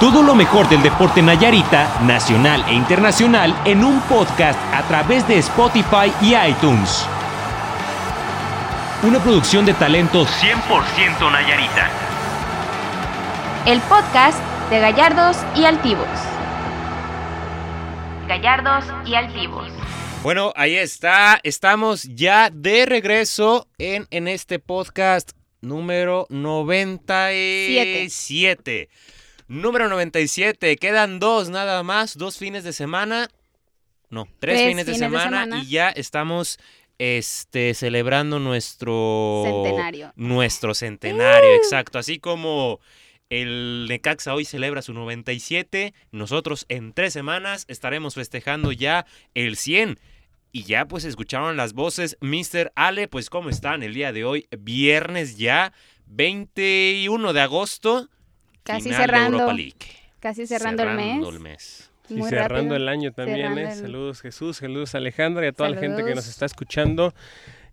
[0.00, 5.38] Todo lo mejor del deporte Nayarita, nacional e internacional, en un podcast a través de
[5.38, 7.06] Spotify y iTunes.
[9.02, 11.88] Una producción de talento 100% Nayarita.
[13.64, 14.38] El podcast
[14.68, 16.06] de Gallardos y Altivos.
[18.28, 19.70] Gallardos y Altivos.
[20.22, 21.40] Bueno, ahí está.
[21.42, 25.30] Estamos ya de regreso en, en este podcast
[25.62, 28.90] número 97.
[29.48, 30.76] Número 97.
[30.76, 33.28] Quedan dos nada más, dos fines de semana.
[34.10, 35.62] No, tres, Tres fines, de, fines de semana, semana.
[35.62, 36.58] y ya estamos
[36.98, 40.12] este celebrando nuestro Centenario.
[40.16, 41.98] Nuestro centenario, exacto.
[41.98, 42.80] Así como
[43.30, 49.98] el Necaxa hoy celebra su 97, nosotros en tres semanas estaremos festejando ya el 100.
[50.52, 52.72] Y ya pues escucharon las voces, Mr.
[52.76, 54.48] Ale, pues ¿cómo están el día de hoy?
[54.58, 55.72] Viernes ya,
[56.06, 58.08] 21 de agosto.
[58.66, 59.36] Casi final de cerrando.
[59.38, 59.76] Europa League.
[60.20, 61.26] Casi cerrando, el mes.
[61.28, 61.90] el mes.
[62.08, 62.76] Y cerrando rápido.
[62.76, 63.68] el año también, ¿eh?
[63.70, 67.12] el- Saludos Jesús, saludos Alejandra y a toda la gente que nos está escuchando.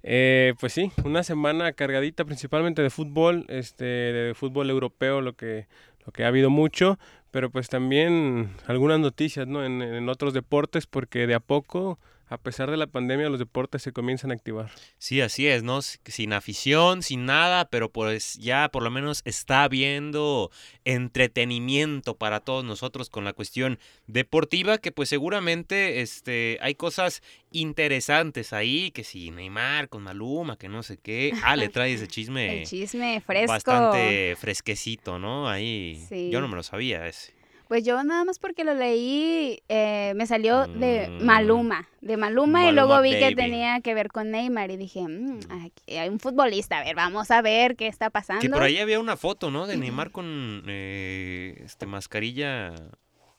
[0.03, 5.67] Eh, pues sí, una semana cargadita principalmente de fútbol, este, de fútbol europeo, lo que,
[6.05, 7.00] lo que ha habido mucho,
[7.31, 9.63] pero pues también algunas noticias, ¿no?
[9.66, 12.00] En, en otros deportes, porque de a poco,
[12.34, 14.72] a pesar de la pandemia, los deportes se comienzan a activar.
[14.98, 15.81] Sí, así es, ¿no?
[15.81, 20.50] Sin afición, sin nada, pero pues ya por lo menos está habiendo
[20.84, 28.52] entretenimiento para todos nosotros con la cuestión deportiva, que pues seguramente este, hay cosas interesantes
[28.52, 31.34] ahí, que si Neymar con Maluma, que no sé qué.
[31.44, 33.52] Ah, le trae ese chisme El chisme fresco.
[33.52, 35.47] bastante fresquecito, ¿no?
[35.47, 36.30] Ahí Sí.
[36.31, 37.34] yo no me lo sabía ese.
[37.73, 41.25] Pues yo nada más porque lo leí, eh, me salió de Mm.
[41.25, 45.39] Maluma, de Maluma, y luego vi que tenía que ver con Neymar y dije, "Mm,
[45.49, 48.41] aquí hay un futbolista, a ver, vamos a ver qué está pasando.
[48.41, 49.66] Que por ahí había una foto, ¿no?
[49.66, 52.75] De Neymar con eh, este mascarilla.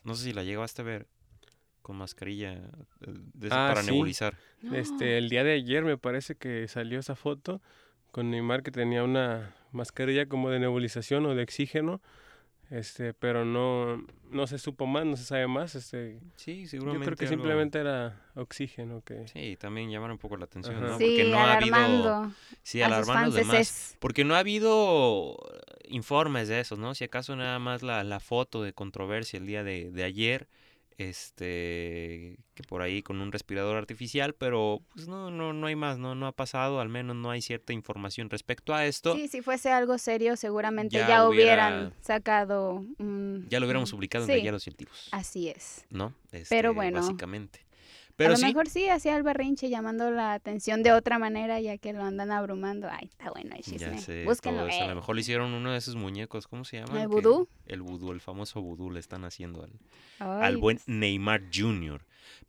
[0.02, 1.06] No sé si la llegaste a ver.
[1.82, 2.60] Con mascarilla eh,
[3.34, 3.92] de Ah, para sí.
[3.92, 4.34] nebulizar.
[4.72, 7.62] Este, el día de ayer me parece que salió esa foto
[8.10, 12.00] con Neymar que tenía una mascarilla como de nebulización o de oxígeno,
[12.70, 17.06] este, pero no, no se supo más, no se sabe más, este, Sí, yo seguramente.
[17.06, 20.86] creo que algo- simplemente era oxígeno que Sí, también llamaron un poco la atención, Ajá.
[20.86, 20.98] ¿no?
[20.98, 21.74] Sí, Porque no ha habido.
[21.76, 23.96] alarmando Sí, alarmando los demás.
[24.00, 25.36] Porque no ha habido
[25.88, 26.94] informes de esos, ¿no?
[26.94, 30.48] Si acaso nada más la, la foto de controversia el día de, de ayer,
[30.98, 35.98] este, que por ahí con un respirador artificial, pero pues no, no, no hay más,
[35.98, 36.14] ¿no?
[36.14, 39.14] No ha pasado, al menos no hay cierta información respecto a esto.
[39.14, 42.84] Sí, si fuese algo serio, seguramente Ya ya, hubiera- hubieran sacado.
[43.48, 45.84] Ya lo hubiéramos publicado en sí, Gallardos Científicos, Así es.
[45.90, 46.14] ¿no?
[46.32, 47.00] Este, Pero bueno.
[47.00, 47.60] Básicamente.
[48.14, 51.60] A Pero lo sí, mejor sí hacía el berrinche llamando la atención de otra manera,
[51.60, 52.88] ya que lo andan abrumando.
[52.88, 54.62] Ay, está bueno el ya sé, Búsquenlo.
[54.62, 54.86] A eh.
[54.86, 57.02] lo mejor le hicieron uno de esos muñecos, ¿cómo se llama?
[57.02, 57.48] ¿El vudú?
[57.66, 59.72] El vudú, el famoso vudú le están haciendo al,
[60.20, 60.88] Ay, al buen Dios.
[60.88, 62.04] Neymar Jr.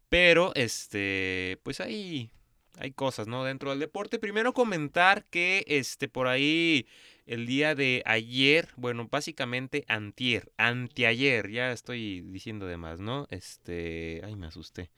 [0.08, 2.30] Pero, este, pues hay,
[2.78, 3.44] hay cosas, ¿no?
[3.44, 4.20] Dentro del deporte.
[4.20, 6.86] Primero comentar que, este, por ahí,
[7.26, 13.26] el día de ayer, bueno, básicamente antier, anteayer, ya estoy diciendo de más, ¿no?
[13.32, 14.92] Este, ay, me asusté.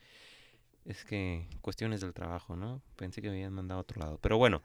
[0.88, 2.80] Es que cuestiones del trabajo, ¿no?
[2.96, 4.18] Pensé que me habían mandado a otro lado.
[4.22, 4.62] Pero bueno,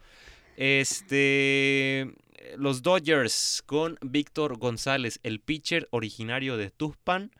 [0.55, 2.13] este,
[2.55, 7.31] los Dodgers con Víctor González, el pitcher originario de Tuzpan,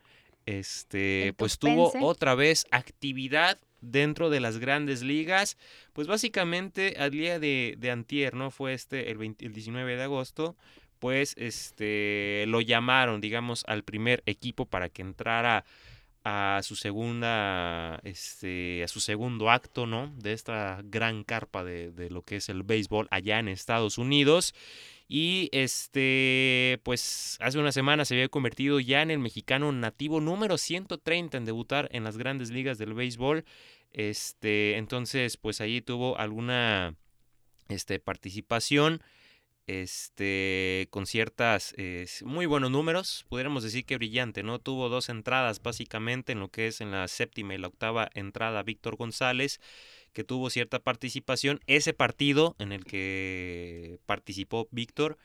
[0.45, 5.57] este, El pues tuvo otra vez actividad dentro de las grandes ligas.
[5.93, 8.51] Pues básicamente al día de, de antier, ¿no?
[8.51, 10.57] Fue este el, 20 el 19 de agosto,
[10.99, 15.63] pues este lo llamaron, digamos, al primer equipo para que entrara
[16.23, 20.13] a su segunda, este, a su segundo acto, ¿no?
[20.17, 24.53] De esta gran carpa de, de lo que es el béisbol allá en Estados Unidos.
[25.07, 30.57] Y este, pues hace una semana se había convertido ya en el mexicano nativo número
[30.57, 33.43] 130 en debutar en las grandes ligas del béisbol.
[33.91, 36.95] Este, entonces, pues allí tuvo alguna
[37.69, 39.01] este, participación
[39.67, 41.73] este, con ciertas
[42.23, 44.59] muy buenos números, pudiéramos decir que brillante, ¿no?
[44.59, 48.63] Tuvo dos entradas básicamente en lo que es en la séptima y la octava entrada
[48.63, 49.59] Víctor González,
[50.13, 51.59] que tuvo cierta participación.
[51.67, 55.17] Ese partido en el que participó Víctor,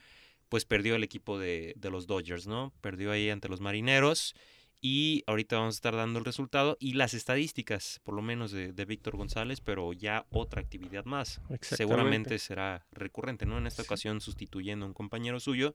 [0.48, 2.72] pues perdió el equipo de, de los Dodgers, ¿no?
[2.80, 4.34] Perdió ahí ante los Marineros.
[4.80, 8.72] Y ahorita vamos a estar dando el resultado y las estadísticas, por lo menos de,
[8.72, 11.40] de Víctor González, pero ya otra actividad más.
[11.60, 13.58] Seguramente será recurrente, ¿no?
[13.58, 15.74] En esta ocasión sustituyendo a un compañero suyo,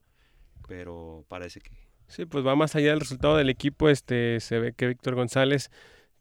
[0.68, 1.72] pero parece que
[2.08, 3.90] Sí, pues va más allá del resultado del equipo.
[3.90, 5.72] Este, se ve que Víctor González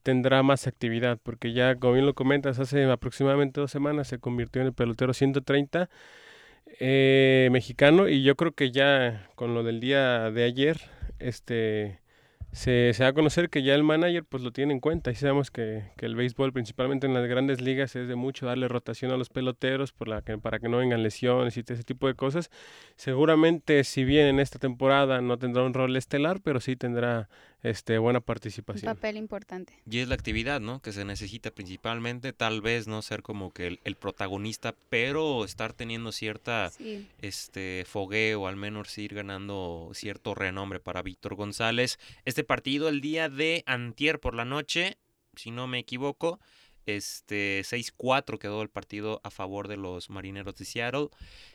[0.03, 4.61] tendrá más actividad, porque ya, como bien lo comentas, hace aproximadamente dos semanas se convirtió
[4.63, 5.89] en el pelotero 130
[6.81, 10.81] eh, mexicano y yo creo que ya con lo del día de ayer,
[11.19, 12.01] este,
[12.53, 15.15] se, se da a conocer que ya el manager pues lo tiene en cuenta y
[15.15, 19.11] sabemos que, que, el béisbol principalmente en las grandes ligas es de mucho darle rotación
[19.11, 22.15] a los peloteros por la que, para que no vengan lesiones y ese tipo de
[22.15, 22.51] cosas.
[22.97, 27.31] Seguramente si bien en esta temporada no tendrá un rol estelar, pero sí tendrá
[27.63, 28.89] este, buena participación.
[28.91, 29.73] Un papel importante.
[29.89, 30.81] Y es la actividad, ¿no?
[30.81, 35.73] Que se necesita principalmente, tal vez no ser como que el, el protagonista, pero estar
[35.73, 37.07] teniendo cierta Sí.
[37.21, 41.99] este fogueo, al menos ir ganando cierto renombre para Víctor González.
[42.25, 44.99] Este partido el día de antier por la noche,
[45.37, 46.41] si no me equivoco,
[46.85, 51.09] este 6-4 quedó el partido a favor de los Marineros de Seattle.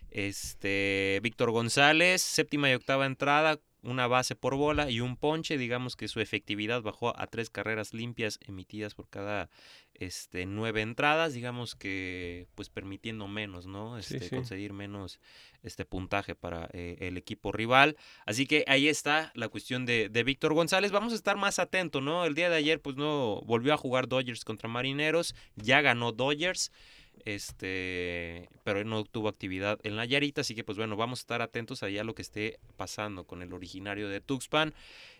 [0.09, 5.95] Este Víctor González, séptima y octava entrada, una base por bola y un ponche, digamos
[5.95, 9.49] que su efectividad bajó a tres carreras limpias emitidas por cada
[9.93, 13.97] este nueve entradas, digamos que pues permitiendo menos, ¿no?
[13.97, 14.35] Este sí.
[14.35, 15.19] conseguir menos
[15.63, 17.95] este puntaje para eh, el equipo rival.
[18.25, 20.91] Así que ahí está la cuestión de, de Víctor González.
[20.91, 22.25] Vamos a estar más atentos, ¿no?
[22.25, 26.71] El día de ayer pues no volvió a jugar Dodgers contra Marineros, ya ganó Dodgers
[27.25, 31.21] este pero él no tuvo actividad en la Yarita, así que pues bueno, vamos a
[31.21, 34.73] estar atentos allá a lo que esté pasando con el originario de Tuxpan,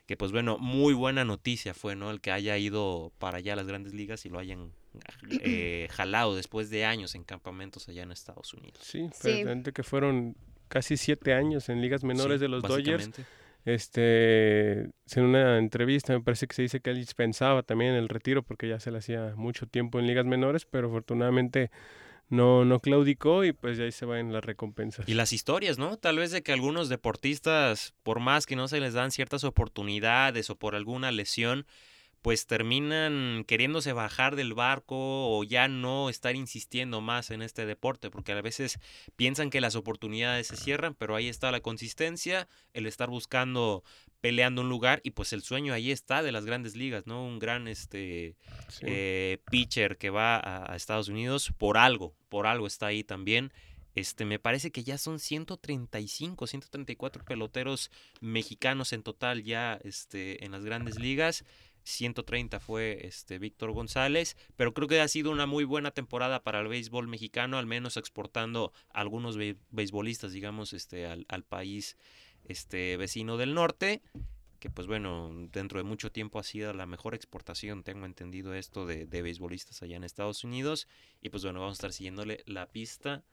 [0.06, 2.12] que pues bueno, muy buena noticia fue, ¿no?
[2.12, 4.72] El que haya ido para allá a las grandes ligas y lo hayan
[5.42, 8.80] eh, jalado después de años en campamentos allá en Estados Unidos.
[8.82, 9.44] Sí, Sí.
[9.74, 10.36] que fueron
[10.68, 13.10] casi siete años en ligas menores Sí, de los Dodgers.
[13.68, 18.42] Este, en una entrevista me parece que se dice que él pensaba también el retiro
[18.42, 21.70] porque ya se le hacía mucho tiempo en ligas menores, pero afortunadamente
[22.30, 25.10] no, no claudicó y pues ya ahí se van las recompensas.
[25.10, 25.98] Y las historias, ¿no?
[25.98, 30.50] Tal vez de que algunos deportistas, por más que no se les dan ciertas oportunidades
[30.50, 31.66] o por alguna lesión,
[32.22, 38.10] pues terminan queriéndose bajar del barco o ya no estar insistiendo más en este deporte,
[38.10, 38.80] porque a veces
[39.16, 43.84] piensan que las oportunidades se cierran, pero ahí está la consistencia, el estar buscando,
[44.20, 47.24] peleando un lugar y pues el sueño ahí está de las grandes ligas, ¿no?
[47.26, 48.36] Un gran este
[48.70, 48.86] Sí.
[48.88, 53.54] eh, pitcher que va a, a Estados Unidos por algo, por algo está ahí también.
[53.96, 57.90] Este, me parece que ya son 135, 134 peloteros
[58.22, 61.46] mexicanos en total ya este, en las grandes ligas.
[61.88, 66.60] 130 fue este Víctor González, pero creo que ha sido una muy buena temporada para
[66.60, 71.98] el béisbol mexicano, al menos exportando algunos be- beisbolistas, digamos, este, al, al país
[72.44, 74.02] este, vecino del norte,
[74.60, 78.86] que pues bueno, dentro de mucho tiempo ha sido la mejor exportación, tengo entendido esto
[78.86, 80.88] de, de beisbolistas allá en Estados Unidos,
[81.22, 83.24] y pues bueno, vamos a estar siguiéndole la pista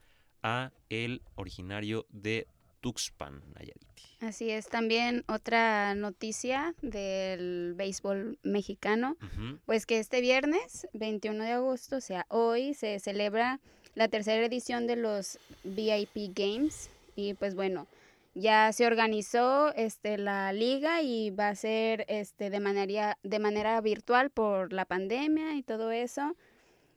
[0.43, 2.47] a el originario de
[2.85, 3.81] Tuxpan, Nayarit.
[4.21, 4.69] Así es.
[4.69, 9.17] También otra noticia del béisbol mexicano,
[9.65, 13.59] pues que este viernes, 21 de agosto, o sea, hoy se celebra
[13.95, 17.87] la tercera edición de los VIP Games y pues bueno,
[18.35, 23.81] ya se organizó este la liga y va a ser este de manera de manera
[23.81, 26.37] virtual por la pandemia y todo eso.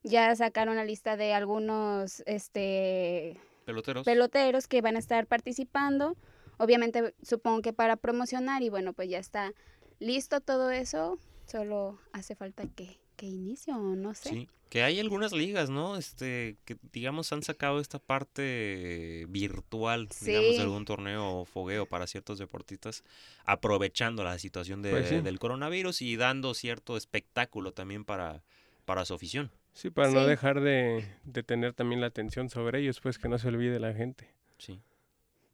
[0.04, 4.06] Ya sacaron la lista de algunos este Peloteros.
[4.06, 6.16] peloteros que van a estar participando.
[6.58, 9.54] Obviamente supongo que para promocionar y bueno, pues ya está
[10.00, 11.20] listo todo eso.
[11.46, 14.30] Solo hace falta que, que inicie o no sé.
[14.30, 15.96] Sí, que hay algunas ligas, ¿no?
[15.98, 22.08] Este, que digamos han sacado esta parte virtual, digamos, de algún torneo o fogueo para
[22.08, 23.04] ciertos deportistas,
[23.46, 25.22] aprovechando la situación de- Pues sí.
[25.22, 28.44] del coronavirus y dando cierto espectáculo también para,
[28.86, 29.52] para su afición.
[29.78, 33.38] Sí, para no dejar de, de tener también la atención sobre ellos, pues que no
[33.38, 34.28] se olvide la gente.
[34.58, 34.82] Sí.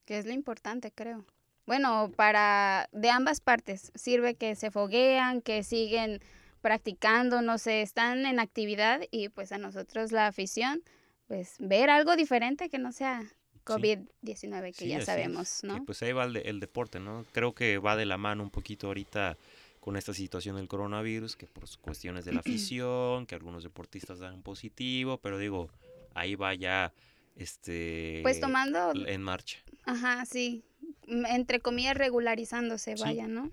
[0.05, 1.25] Que es lo importante, creo.
[1.65, 3.91] Bueno, para de ambas partes.
[3.95, 6.21] Sirve que se foguean, que siguen
[6.61, 10.81] practicando, no sé, están en actividad y pues a nosotros la afición,
[11.27, 13.21] pues ver algo diferente que no sea
[13.65, 15.83] COVID-19, que Sí, ya es, sabemos, ¿no?
[15.85, 17.25] pues ahí va el, de- el deporte, ¿no?
[17.33, 19.37] Creo que va de la mano un poquito ahorita
[19.83, 24.41] con esta situación del coronavirus, que por cuestiones de la afición, que algunos deportistas dan
[24.41, 25.69] positivo, pero digo,
[26.13, 26.93] ahí va ya
[27.35, 29.59] este Pues tomando, en marcha.
[29.85, 30.63] ajá, sí,
[31.07, 33.03] entre comillas regularizándose, Sí.
[33.03, 33.51] vaya, ¿no?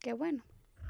[0.00, 0.44] Qué bueno.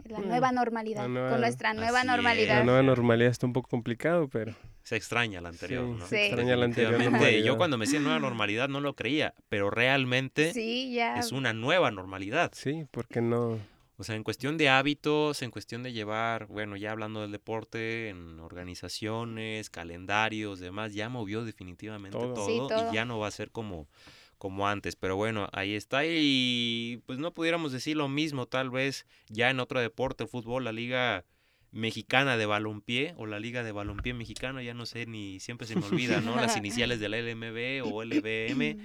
[0.04, 2.06] La Mm, nueva normalidad, la nueva- con nuestra nueva es.
[2.06, 2.58] normalidad.
[2.58, 6.06] La nueva normalidad está un poco complicado, pero Se extraña la anterior, sí, ¿no?
[6.06, 6.16] Sí.
[6.16, 7.00] extraña la anterior
[7.42, 11.18] Yo cuando me decía nueva normalidad no lo creía, pero realmente Sí, ya.
[11.18, 12.50] es una nueva normalidad.
[12.54, 13.58] Sí, porque no...
[13.96, 18.08] O sea, en cuestión de hábitos, en cuestión de llevar, bueno, ya hablando del deporte,
[18.08, 22.34] en organizaciones, calendarios, demás, ya movió definitivamente Todo.
[22.34, 22.90] todo, Sí, todo.
[22.90, 23.88] y ya no va a ser como,
[24.36, 24.96] como antes.
[24.96, 29.60] Pero bueno, ahí está y pues no pudiéramos decir lo mismo tal vez ya en
[29.60, 31.24] otro deporte, el fútbol, la liga
[31.70, 35.76] mexicana de balompié o la liga de balompié mexicano, ya no sé ni siempre se
[35.76, 36.36] me olvida, ¿no?
[36.36, 38.76] Las iniciales de la LMB o LBM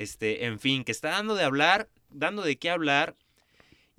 [0.00, 3.16] este, en fin, que está dando de hablar, dando de qué hablar.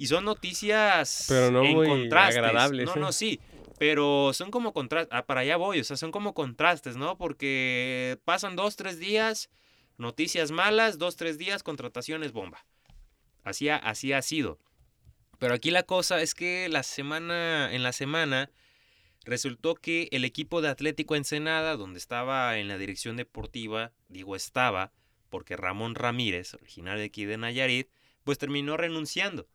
[0.02, 2.38] Y son noticias Pero no en muy contrastes.
[2.38, 3.00] agradables, No, ¿eh?
[3.00, 3.40] no, sí.
[3.78, 5.16] Pero son como contrastes.
[5.16, 7.20] Ah, para allá voy, o sea, son como contrastes, ¿no?
[7.20, 9.52] Porque pasan dos, tres días,
[9.98, 12.66] noticias malas, dos, tres días, contrataciones bomba.
[13.44, 14.58] Así ha, así ha sido.
[15.38, 18.50] Pero aquí la cosa es que la semana, en la semana
[19.24, 24.94] resultó que el equipo de Atlético Ensenada, donde estaba en la dirección deportiva, digo estaba,
[25.30, 27.88] porque Ramón Ramírez, originario de aquí de Nayarit,
[28.24, 29.48] pues terminó renunciando.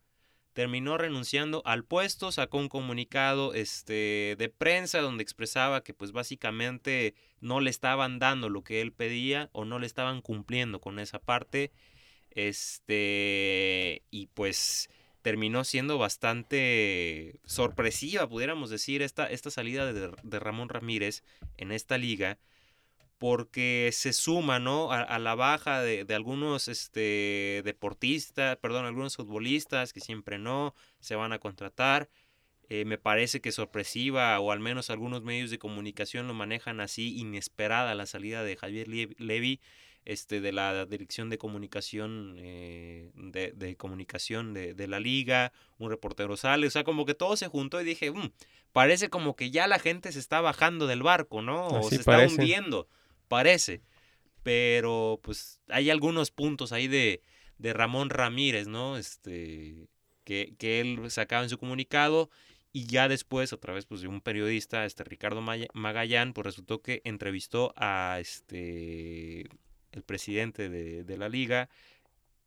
[0.57, 7.13] Terminó renunciando al puesto, sacó un comunicado este, de prensa donde expresaba que pues básicamente
[7.41, 11.19] no le estaban dando lo que él pedía o no le estaban cumpliendo con esa
[11.19, 11.71] parte.
[12.31, 14.89] Este, y pues
[15.21, 21.23] terminó siendo bastante sorpresiva, pudiéramos decir, esta, esta salida de, de Ramón Ramírez
[21.57, 22.39] en esta liga,
[23.17, 24.91] porque se suma ¿no?
[24.91, 30.75] a, a la baja de, de algunos este, deportistas, perdón, algunos futbolistas que siempre no
[30.99, 32.09] se van a contratar.
[32.69, 37.17] Eh, me parece que sorpresiva, o al menos algunos medios de comunicación lo manejan así,
[37.17, 39.61] inesperada la salida de Javier Levy
[40.03, 45.89] este, de la dirección de comunicación eh, de, de comunicación de, de la liga, un
[45.89, 48.31] reportero sale, o sea, como que todo se juntó y dije, "Mm,
[48.71, 51.67] parece como que ya la gente se está bajando del barco, ¿no?
[51.67, 52.87] O Así se está hundiendo,
[53.27, 53.81] parece.
[54.43, 57.21] Pero pues hay algunos puntos ahí de,
[57.57, 58.97] de Ramón Ramírez, ¿no?
[58.97, 59.89] Este,
[60.23, 62.29] que, que él sacaba en su comunicado
[62.71, 67.01] y ya después, a través pues, de un periodista, este Ricardo Magallán, pues resultó que
[67.05, 69.47] entrevistó a este
[69.91, 71.69] el presidente de, de la liga,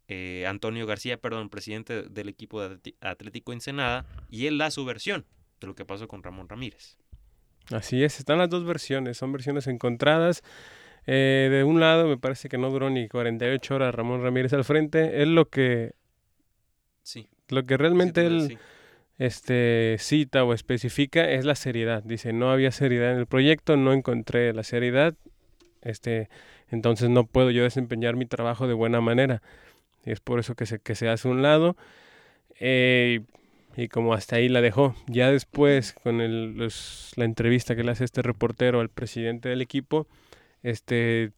[0.06, 5.26] eh, Antonio García, perdón, presidente del equipo de Atlético Ensenada, y él da su versión
[5.60, 6.96] de lo que pasó con Ramón Ramírez.
[7.70, 10.42] Así es, están las dos versiones, son versiones encontradas.
[11.06, 14.64] Eh, de un lado, me parece que no duró ni 48 horas Ramón Ramírez al
[14.64, 15.22] frente.
[15.22, 15.92] Él lo que,
[17.02, 17.28] Sí.
[17.48, 18.58] lo que realmente sí, él sí.
[19.18, 22.02] este, cita o especifica es la seriedad.
[22.04, 25.14] Dice, no había seriedad en el proyecto, no encontré la seriedad,
[25.82, 26.28] este,
[26.68, 29.42] entonces no puedo yo desempeñar mi trabajo de buena manera.
[30.04, 31.76] Y es por eso que se, que se hace un lado.
[32.58, 33.20] Eh,
[33.76, 34.94] y como hasta ahí la dejó.
[35.06, 39.62] Ya después, con el- los- la entrevista que le hace este reportero al presidente del
[39.62, 40.06] equipo,
[40.62, 41.32] este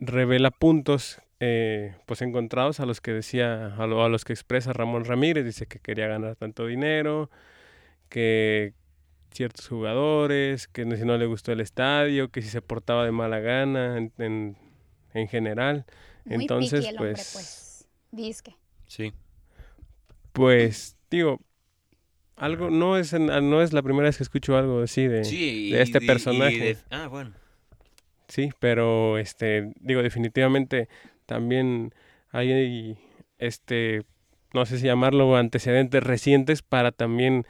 [0.00, 4.72] revela puntos eh, pues encontrados a los que decía, a, lo- a los que expresa
[4.72, 7.30] Ramón Ramírez, dice que quería ganar tanto dinero,
[8.08, 8.74] que
[9.32, 13.10] ciertos jugadores, que no- si no le gustó el estadio, que si se portaba de
[13.10, 14.56] mala gana en, en,
[15.14, 15.84] en general.
[16.24, 17.88] Muy Entonces, el hombre, pues- pues.
[18.12, 18.56] Disque.
[18.86, 19.12] Sí.
[20.32, 21.40] Pues, digo,
[22.36, 25.70] algo, no es, en- no es la primera vez que escucho algo así de, Sí,
[25.70, 26.58] de este y- y personaje.
[26.58, 27.32] de- ah, bueno.
[28.28, 30.88] Sí, pero este, digo, definitivamente
[31.26, 31.94] también
[32.30, 32.96] hay
[33.38, 34.02] este,
[34.54, 37.46] no sé si llamarlo antecedentes recientes para también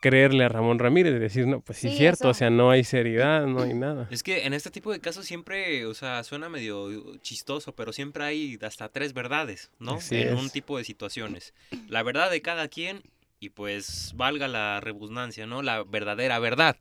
[0.00, 2.70] creerle a Ramón Ramírez, de decir, no, pues sí, es Sí, cierto, o sea, no
[2.70, 4.08] hay seriedad, no hay nada.
[4.10, 8.24] Es que en este tipo de casos siempre, o sea, suena medio chistoso, pero siempre
[8.24, 9.94] hay hasta tres verdades, ¿no?
[9.94, 10.40] Así en es.
[10.40, 11.54] un tipo de situaciones.
[11.88, 13.02] La verdad de cada quien
[13.38, 15.62] y pues valga la redundancia, ¿no?
[15.62, 16.76] La verdadera verdad,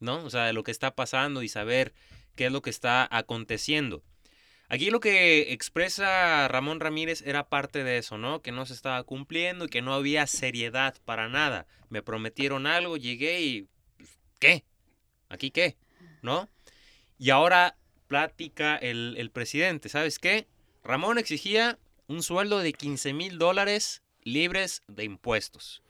[0.00, 0.24] ¿no?
[0.24, 1.92] O sea, de lo que está pasando y saber
[2.36, 4.02] qué es lo que está aconteciendo.
[4.68, 8.42] Aquí lo que expresa Ramón Ramírez era parte de eso, ¿no?
[8.42, 11.66] Que no se estaba cumpliendo y que no había seriedad para nada.
[11.88, 13.68] Me prometieron algo, llegué y...
[13.96, 14.64] pues, ¿Qué?
[15.28, 15.76] ¿Aquí qué?
[16.22, 16.48] ¿No?
[17.18, 17.76] Y ahora
[18.08, 20.46] plática el, el presidente, ¿sabes qué?
[20.84, 25.82] Ramón exigía un sueldo de 15 mil dólares libres de impuestos.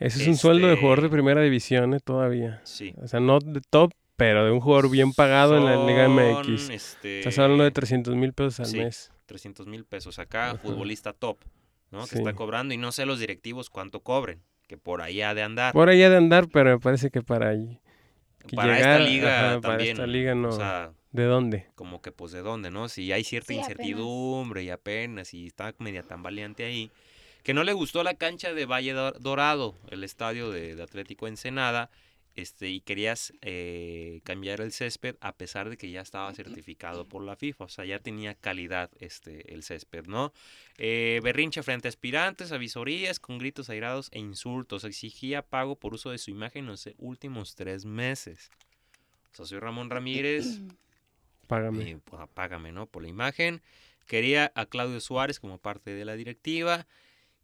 [0.00, 2.60] Ese es un sueldo de jugador de Este- primera división eh, todavía.
[2.64, 2.94] Sí.
[3.02, 6.68] O sea, no de top, pero de un jugador bien pagado en la Liga MX.
[6.70, 8.78] este, Estás hablando de 300 mil pesos al sí.
[8.78, 9.12] mes.
[9.26, 10.58] 300 mil pesos acá, Ajá.
[10.58, 11.38] futbolista top,
[11.92, 12.04] ¿no?
[12.08, 15.42] Que está cobrando y no sé los directivos cuánto cobren, que por ahí ha de
[15.44, 15.72] andar.
[15.72, 17.78] Por ahí ha de andar, pero me parece que para ahí.
[18.46, 19.62] que para llegar, esta liga ajá, también.
[19.62, 20.48] para esta liga no.
[20.48, 21.66] O sea, ¿De dónde?
[21.76, 22.88] como que pues de dónde, ¿no?
[22.88, 23.70] Si hay cierta Sí, apenas.
[23.70, 26.90] incertidumbre y apenas, y está media tambaleante ahí.
[27.44, 31.28] Que no le gustó la cancha de Valle Dor- Dorado, el estadio de, de Atlético
[31.28, 31.88] Ensenada,
[32.38, 37.24] este, y querías eh, cambiar el césped a pesar de que ya estaba certificado por
[37.24, 40.32] la FIFA, o sea, ya tenía calidad este, el césped, ¿no?
[40.76, 46.10] Eh, berrinche frente a aspirantes, avisorías con gritos airados e insultos, exigía pago por uso
[46.10, 48.52] de su imagen en los últimos tres meses.
[49.32, 50.60] O sea, soy Ramón Ramírez,
[51.48, 51.90] Págame.
[51.90, 52.86] eh, pues, págame, ¿no?
[52.86, 53.62] Por la imagen.
[54.06, 56.86] Quería a Claudio Suárez como parte de la directiva.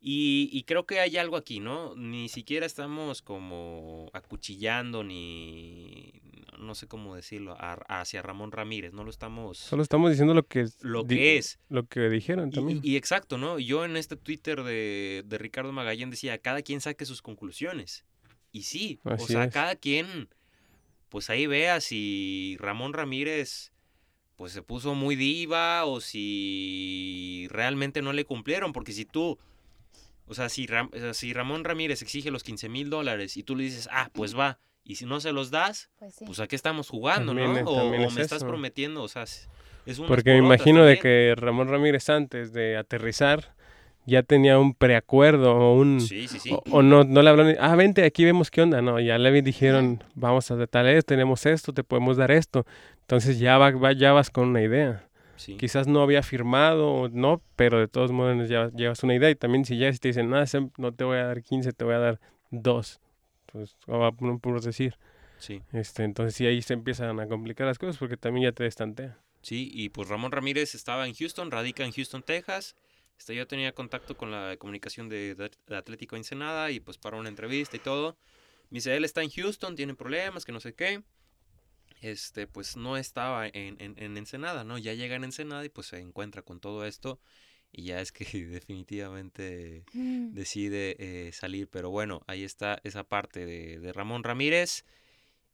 [0.06, 1.94] Y, y creo que hay algo aquí, ¿no?
[1.96, 6.12] Ni siquiera estamos como acuchillando ni...
[6.58, 9.56] no sé cómo decirlo, a- hacia Ramón Ramírez, no lo estamos...
[9.56, 11.58] Solo estamos diciendo lo que, lo di- que es.
[11.70, 12.80] Lo que dijeron también.
[12.82, 13.58] y- y exacto, ¿no?
[13.58, 18.04] Yo en este Twitter de, de Ricardo Magallán decía, cada quien saque sus conclusiones.
[18.52, 19.54] Y sí, o sea, es.
[19.54, 20.28] cada quien,
[21.08, 23.72] pues ahí vea si Ramón Ramírez
[24.36, 29.38] pues se puso muy diva o si realmente no le cumplieron, porque si tú,
[30.26, 33.42] o sea, si, Ram- o sea, si Ramón Ramírez exige los 15 mil dólares y
[33.42, 36.24] tú le dices, ah, pues va, y si no se los das, Pues sí.
[36.26, 37.58] pues a qué estamos jugando, También ¿no?
[37.58, 38.46] es- O, es me estás eso.
[38.46, 43.54] prometiendo, o sea, es unas Porque me imagino de que Ramón Ramírez antes de aterrizar
[44.06, 46.00] ya tenía un preacuerdo o un...
[46.00, 46.50] Sí, sí, sí.
[46.52, 48.82] O, o no, no le hablaron, ah, vente, aquí vemos qué onda.
[48.82, 52.66] No, ya le dijeron, vamos a tal esto, tenemos esto, te podemos dar esto.
[53.00, 55.08] Entonces ya, va, va- ya vas con una idea.
[55.36, 55.56] Sí.
[55.56, 59.30] Quizás no había firmado no, pero de todos modos ya llevas una idea.
[59.30, 60.42] Y también si ya te dicen, no,
[60.78, 63.00] no te voy a dar 15, te voy a dar 2.
[63.52, 64.96] Pues, o por, por decir.
[65.38, 68.64] Sí, Este, entonces sí ahí se empiezan a complicar las cosas porque también ya te
[68.64, 69.18] destantea.
[69.42, 72.76] sí, y pues Ramón Ramírez estaba en Houston, radica en Houston, Texas.
[73.18, 77.76] Este, yo tenía contacto con la comunicación de Atlético Ensenada y pues para una entrevista
[77.76, 78.16] y todo.
[78.70, 81.02] Me dice, él está en Houston, tiene problemas, que no sé qué.
[82.04, 84.76] Este, pues no estaba en, en, en Ensenada, ¿no?
[84.78, 87.18] Ya llega en Ensenada y pues se encuentra con todo esto.
[87.72, 90.32] Y ya es que definitivamente Mm.
[90.34, 91.68] decide eh, salir.
[91.68, 94.84] Pero bueno, ahí está esa parte de, de Ramón Ramírez.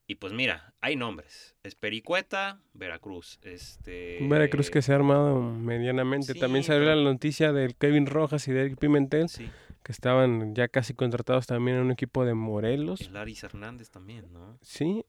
[0.07, 1.54] Y pues mira, hay nombres.
[1.62, 3.38] Espericueta, Veracruz.
[3.42, 6.35] Este, Veracruz que se ha armado medianamente.
[6.35, 9.49] También salió pero- la noticia del Kevin Rojas y de Eric Pimentel, Sí,
[9.85, 13.02] que estaban ya casi contratados también en un equipo de Morelos.
[13.02, 14.59] el Aris Hernández también, ¿no?
[14.62, 15.04] Sí,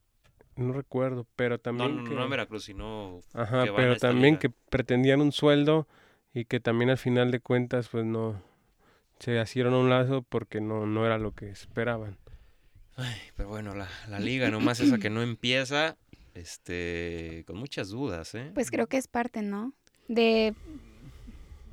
[0.55, 2.15] no recuerdo, pero No, también no, que...
[2.15, 4.39] no en Veracruz, sino Ajá, que pero también liga.
[4.39, 5.87] que pretendían un sueldo
[6.33, 8.41] y que también al final de cuentas pues no
[9.19, 12.17] se hicieron a un lado porque no, no era lo que esperaban.
[12.95, 15.97] Ay, pero bueno, la, la liga nomás esa que no empieza,
[16.33, 18.51] este, con muchas dudas, ¿eh?
[18.53, 19.73] Pues creo que es parte, ¿no?
[20.07, 20.53] De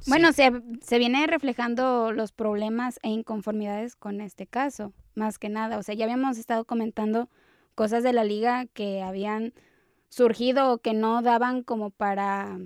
[0.00, 0.10] Sí.
[0.10, 5.76] Bueno, se, se viene reflejando los problemas e inconformidades con este caso, más que nada.
[5.76, 7.28] O sea, ya habíamos estado comentando
[7.78, 9.52] cosas de la liga que habían
[10.08, 12.58] surgido o que no daban como para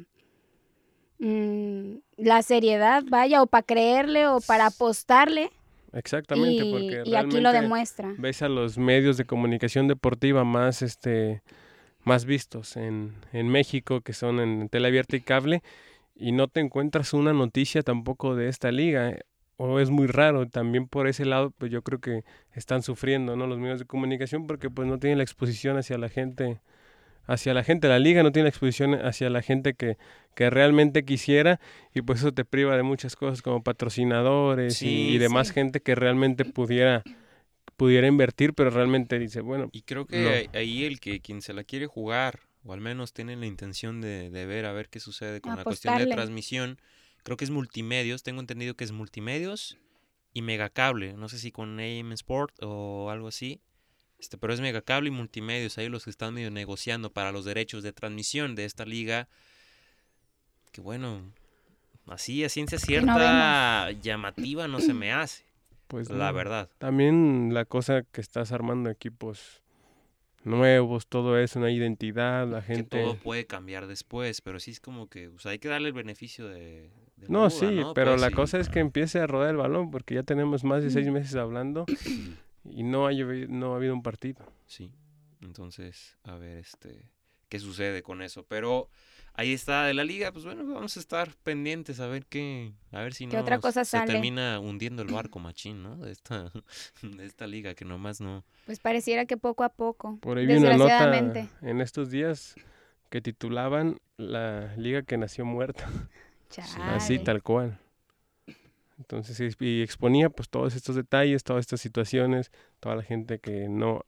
[1.19, 5.51] mm, la seriedad, vaya, o para creerle o para apostarle.
[5.93, 8.15] Exactamente, y, porque y aquí lo demuestra.
[8.17, 11.43] ves a los medios de comunicación deportiva más este
[12.05, 15.63] más vistos en, en México que son en tele abierta y cable
[16.17, 19.19] y no te encuentras una noticia tampoco de esta liga
[19.57, 23.47] o es muy raro también por ese lado pues yo creo que están sufriendo no
[23.47, 26.61] los medios de comunicación porque pues no tienen la exposición hacia la gente
[27.27, 29.97] hacia la gente la liga no tiene la exposición hacia la gente que,
[30.35, 31.61] que realmente quisiera
[31.95, 35.55] y pues eso te priva de muchas cosas como patrocinadores y- Sí, y, demás sí.
[35.55, 37.05] gente que realmente pudiera
[37.77, 40.59] pudiera invertir pero realmente dice bueno Y creo que No.
[40.59, 44.31] ahí- el que quien se la quiere jugar, o al menos tiene la intención de,
[44.31, 46.79] de ver a ver qué sucede con la cuestión de transmisión,
[47.23, 49.79] creo que es multimedios, tengo entendido que es multimedios
[50.33, 53.61] y megacable, no sé si con AM Sport o algo así,
[54.19, 57.83] este, pero es megacable y multimedios, ahí los que están medio negociando para los derechos
[57.83, 59.29] de transmisión de esta liga,
[60.71, 61.33] que bueno,
[62.07, 65.45] así a ciencia no cierta, llamativa no se me hace,
[65.89, 66.35] pues la no.
[66.35, 66.71] verdad.
[66.79, 69.63] También la cosa que estás armando equipos
[70.45, 72.99] nuevos, todo eso, una identidad, la que gente...
[72.99, 75.95] todo puede cambiar después, pero sí es como que o sea, hay que darle el
[75.95, 76.91] beneficio de,
[77.29, 77.95] No, duda, sí, ¿no?
[77.95, 78.35] pero Pues la sí.
[78.35, 81.35] cosa es que empiece a rodar el balón porque ya tenemos más de seis meses
[81.37, 81.87] hablando
[82.65, 84.45] y no ha, llovi- no ha habido un partido.
[84.67, 84.91] Sí,
[85.43, 87.05] entonces, a ver, este,
[87.49, 88.89] qué sucede con eso, pero
[89.35, 93.01] ahí está de la liga, pues bueno, vamos a estar pendientes a ver qué, a
[93.01, 94.13] ver si ¿Qué no otra cosa se sale?
[94.13, 95.97] termina hundiendo el barco machín, ¿no?
[95.97, 96.51] De esta,
[97.03, 98.45] de esta liga que nomás no.
[98.67, 100.19] Pues pareciera que poco a poco.
[100.19, 101.49] Por ahí vi una nota desgraciadamente.
[101.63, 102.55] en estos días
[103.11, 105.87] que titulaban la liga que nació muerta,
[106.95, 107.19] así Chale.
[107.21, 107.79] tal cual.
[108.99, 113.69] Entonces, y- y exponía pues todos estos detalles, todas estas situaciones, toda la gente que
[113.69, 114.05] no,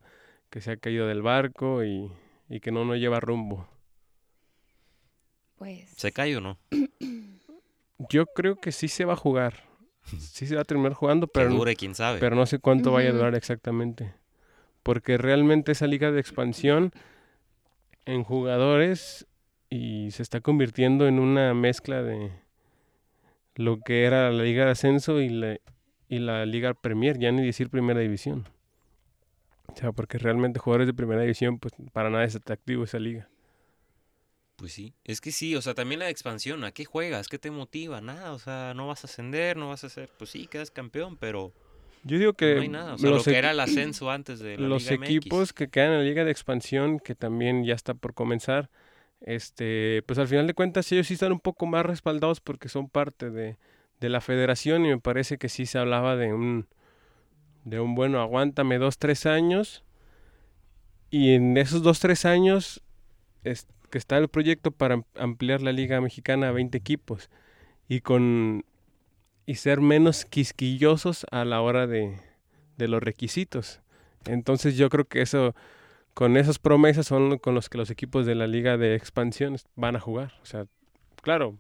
[0.51, 2.11] que se ha caído del barco y,
[2.49, 3.67] y que no no lleva rumbo.
[5.57, 6.59] Pues ¿Se cae o no?
[8.11, 9.65] Yo creo que sí se va a jugar.
[10.19, 12.19] Sí se va a terminar jugando, Que pero, dure, quién sabe.
[12.21, 14.13] pero no sé cuánto vaya a durar exactamente.
[14.83, 16.93] Porque realmente esa liga de expansión
[18.05, 19.27] en jugadores
[19.71, 22.33] y se está convirtiendo en una mezcla de
[23.55, 25.57] lo que era la liga de ascenso y la,
[26.09, 28.47] y la liga Premier, ya ni decir primera división.
[29.69, 33.29] O sea, porque realmente jugadores de primera división, pues para nada es atractivo esa liga.
[34.57, 37.29] Pues sí, es que sí, o sea, también la expansión, ¿a qué juegas?
[37.29, 38.01] ¿Qué te motiva?
[38.01, 41.17] Nada, o sea, no vas a ascender, no vas a ser, pues sí, quedas campeón,
[41.17, 41.53] pero
[42.03, 42.95] Yo digo que no hay nada.
[42.95, 45.11] O sea, lo que era el ascenso antes de la los Liga MX.
[45.17, 48.71] equipos que quedan en la liga de expansión, que también ya está por comenzar,
[49.21, 52.89] este, pues al final de cuentas ellos sí están un poco más respaldados porque son
[52.91, 53.57] parte de,
[54.01, 56.69] de la federación y me parece que sí se hablaba de un,
[57.65, 59.85] de un bueno, aguántame dos, tres años
[61.11, 62.83] y en esos dos, tres años
[63.95, 67.31] que está el proyecto para am- ampliar la liga mexicana a 20 equipos
[67.89, 68.65] y con
[69.47, 72.19] y ser menos quisquillosos a la hora de,
[72.77, 73.83] de los requisitos.
[74.27, 75.55] Entonces yo creo que eso,
[76.13, 79.95] con esas promesas son con los que los equipos de la liga de expansión van
[79.95, 80.33] a jugar.
[80.43, 80.67] O sea,
[81.23, 81.57] claro,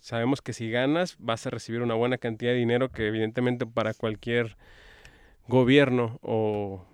[0.00, 3.92] sabemos que si ganas vas a recibir una buena cantidad de dinero que evidentemente para
[3.92, 4.56] cualquier
[5.48, 6.86] gobierno o,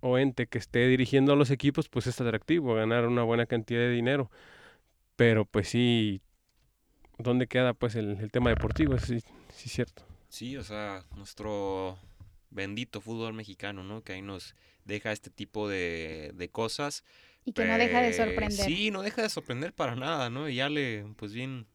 [0.00, 3.80] o ente que esté dirigiendo a los equipos, pues es atractivo ganar una buena cantidad
[3.80, 4.30] de dinero.
[5.16, 6.20] Pero pues sí,
[7.18, 8.98] ¿dónde queda pues el, el tema deportivo?
[8.98, 9.20] Sí,
[9.54, 10.04] sí cierto.
[10.28, 11.98] Sí, o sea, nuestro
[12.50, 14.02] bendito fútbol mexicano, ¿no?
[14.02, 17.02] Que ahí nos deja este tipo de, de cosas.
[17.44, 18.66] Y que no deja de sorprender.
[18.66, 20.48] Sí, no deja de sorprender para nada, ¿no?
[20.48, 21.66] Y Ale, pues bien,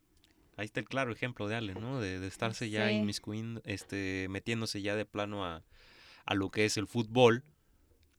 [0.55, 1.99] ahí está el claro ejemplo de Ale, ¿no?
[1.99, 2.95] De, de estarse ya Sí.
[2.95, 5.63] inmiscuindo, este, metiéndose ya de plano a,
[6.25, 7.43] a lo que es el fútbol.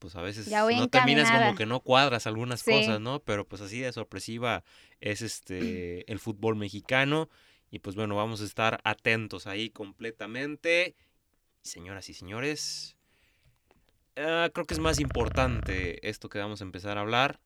[0.05, 2.71] Pues a veces no terminas como que no cuadras algunas Sí.
[2.71, 3.21] cosas, ¿no?
[3.21, 4.62] Pero pues así de sorpresiva
[5.01, 7.31] es este el fútbol mexicano.
[7.71, 10.95] Y pues bueno, vamos a estar atentos ahí completamente.
[11.62, 12.99] Señoras y señores,
[14.17, 17.40] ah, creo que es más importante esto que vamos a empezar a hablar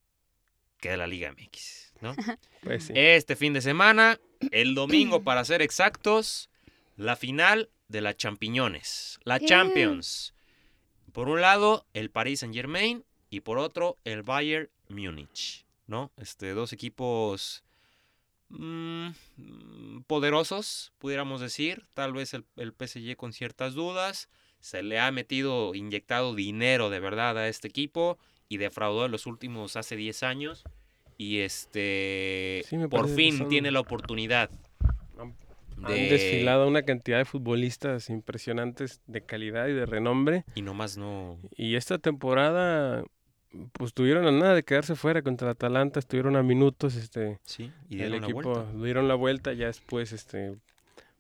[0.79, 2.17] que de la Liga MX, ¿no?
[2.65, 2.93] Pues sí.
[2.97, 4.19] Este fin de semana,
[4.51, 6.51] el domingo para ser exactos,
[6.97, 9.39] la final de la Champiñones, la.
[9.39, 10.35] Champions.
[11.13, 16.11] Por un lado, el Paris Saint Germain y por otro, el Bayern Múnich, ¿no?
[16.17, 17.63] Este, dos equipos
[18.49, 19.09] mm,
[20.07, 21.87] poderosos, pudiéramos decir.
[21.95, 24.29] Tal vez el, el PSG con ciertas dudas.
[24.61, 28.19] Se le ha metido, inyectado dinero de verdad a este equipo
[28.49, 30.65] y defraudó en los últimos hace 10 años.
[31.17, 34.51] Y este, Sí, por fin son- tiene la oportunidad
[35.87, 35.93] de...
[35.95, 40.45] Han desfilado una cantidad de futbolistas impresionantes de calidad y de renombre.
[40.55, 41.39] Y nomás no...
[41.57, 43.05] Y esta temporada,
[43.73, 47.73] pues tuvieron a nada de quedarse fuera contra el Atalanta, estuvieron a minutos, este, Sí,
[47.89, 48.73] y el dieron la equipo vuelta.
[48.83, 50.57] dieron la vuelta, ya después este,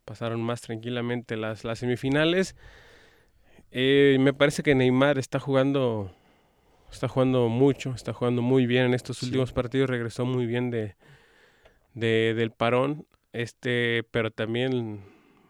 [0.04, 2.56] pasaron más tranquilamente las, las semifinales.
[3.70, 6.10] Eh, me parece que Neymar está jugando,
[6.90, 9.26] está jugando mucho, está jugando muy bien en estos Sí.
[9.26, 10.96] últimos partidos, regresó muy bien de,
[11.94, 15.00] de- del parón, este, pero también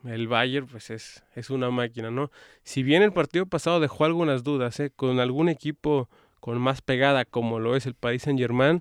[0.04, 2.30] el Bayern pues es, es una máquina, ¿no?
[2.62, 4.90] Si bien el partido pasado dejó algunas dudas, ¿eh?
[4.94, 6.08] con algún equipo
[6.40, 8.80] con más pegada como lo es el Paris Saint Germain,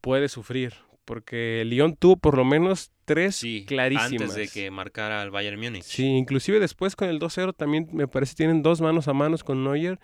[0.00, 4.12] puede sufrir, porque el Lyon tuvo por lo menos tres Sí, clarísimas.
[4.12, 5.82] antes de que marcara el Bayern Múnich.
[5.84, 9.62] Sí, inclusive después con el 2-0 también me parece tienen dos manos a manos con
[9.64, 9.98] Neuer.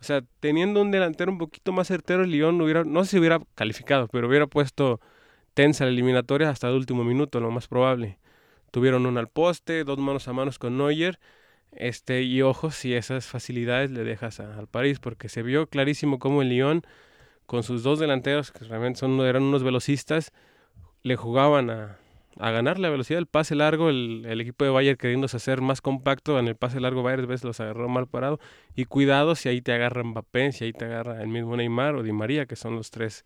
[0.00, 3.18] O sea, teniendo un delantero un poquito más certero, el Lyon hubiera, no sé si
[3.18, 5.00] hubiera calificado, pero hubiera puesto
[5.54, 8.18] tensa la eliminatoria hasta el último minuto, lo más probable.
[8.70, 11.18] Tuvieron uno al poste, dos manos a manos con Neuer.
[11.72, 16.42] Este, y ojo si esas facilidades le dejas al París, porque se vio clarísimo cómo
[16.42, 16.82] el Lyon,
[17.46, 20.32] con sus dos delanteros, que realmente eran unos velocistas,
[21.02, 21.98] le jugaban a,
[22.38, 23.90] a ganar la velocidad del pase largo.
[23.90, 27.44] El, el equipo de Bayern queriéndose hacer más compacto en el pase largo varias veces
[27.44, 28.40] los agarró mal parado.
[28.74, 32.02] Y cuidado si ahí te agarra Mbappé, si ahí te agarra el mismo Neymar o
[32.02, 33.24] Di María, que son los tres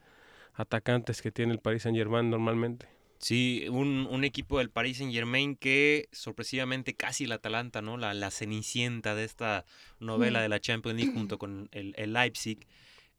[0.58, 2.86] atacantes que tiene el Paris Saint Germain normalmente.
[3.20, 7.96] Sí, un, un equipo del Paris Saint Germain que sorpresivamente casi el Atalanta, ¿no?
[7.96, 9.64] La, la cenicienta de esta
[9.98, 12.60] novela de la Champions League junto con el, el Leipzig.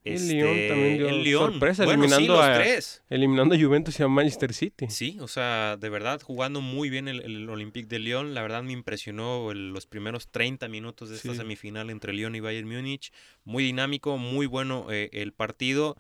[0.06, 1.52] El Lyon también dio el Lyon.
[1.52, 3.04] sorpresa, bueno, sí, eliminando los a- tres.
[3.10, 4.86] Eliminando a Juventus y a Manchester City.
[4.90, 8.34] Sí, o sea, de verdad, jugando muy bien el, el Olympique de Lyon.
[8.34, 11.38] La verdad me impresionó el- los primeros 30 minutos de esta Sí.
[11.38, 13.12] semifinal entre Lyon y Bayern Múnich.
[13.44, 15.98] Muy dinámico, muy bueno eh, el partido.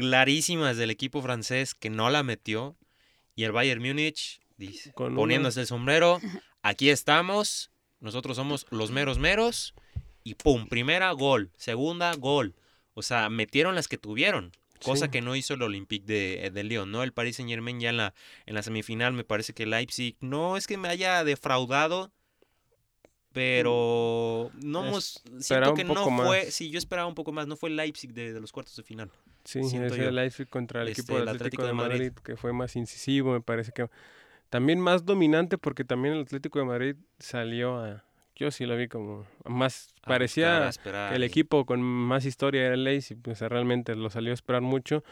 [0.00, 2.76] Clarísimas del equipo francés que no la metió.
[3.36, 6.20] Y el Bayern Múnich dice, Con una- poniéndose el sombrero,
[6.62, 9.74] aquí estamos, nosotros somos los meros meros.
[10.24, 12.54] Y pum, primera gol, segunda gol.
[12.94, 14.52] O sea, metieron las que tuvieron.
[14.82, 15.10] Cosa Sí.
[15.10, 17.02] que no hizo el Olympique de, de Lyon, ¿no?
[17.02, 18.14] El Paris Saint Germain ya en la,
[18.46, 22.10] en la semifinal me parece que Leipzig no es que me haya defraudado,
[23.32, 26.54] pero no hemos, siento un que no poco fue, más.
[26.54, 29.10] sí, yo esperaba un poco más, no fue Leipzig de, de los cuartos de final.
[29.44, 30.10] Sí, ese yo.
[30.10, 32.22] Leipzig contra el Este, equipo del el Atlético, Atlético de Madrid, Madrid.
[32.24, 33.88] que fue más incisivo, me parece que
[34.48, 38.04] también más dominante porque también el Atlético de Madrid salió a
[38.36, 42.24] yo sí lo vi como más A parecía esperar que el y- equipo con más
[42.24, 45.04] historia era el Leipzig, pues realmente lo salió a esperar mucho.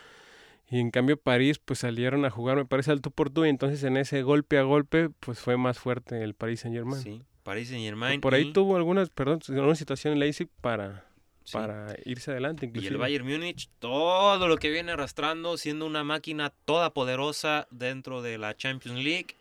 [0.71, 3.49] Y en cambio París pues salieron a jugar, me parece al tú por tú y
[3.49, 7.03] entonces en ese golpe a golpe pues fue más fuerte el Paris Saint-Germain.
[7.03, 8.21] Sí, Paris Saint Germain.
[8.21, 11.05] Por ahí y, tuvo algunas, perdón, alguna situación en Leipzig para,
[11.49, 12.67] sí, para irse adelante.
[12.67, 12.93] y Inclusive.
[12.93, 18.39] el Bayern Múnich, todo lo que viene arrastrando, siendo una máquina toda poderosa dentro de
[18.39, 19.35] la Champions League.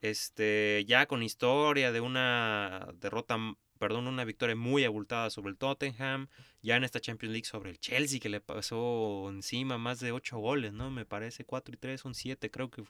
[0.00, 3.38] Este, ya con historia de una derrota,
[3.78, 6.28] perdón, una victoria muy abultada sobre el Tottenham.
[6.60, 10.38] Ya en esta Champions League sobre el Chelsea, que le pasó encima más de 8
[10.38, 10.90] goles, ¿no?
[10.90, 12.82] Me parece 4 y 3 son 7, creo que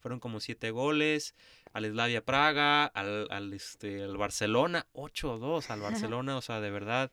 [0.00, 1.34] fueron como 7 goles.
[1.72, 5.80] Al Slavia Praga, al, al, este, al Barcelona, 8-2 al
[6.20, 7.10] Barcelona, o sea, de verdad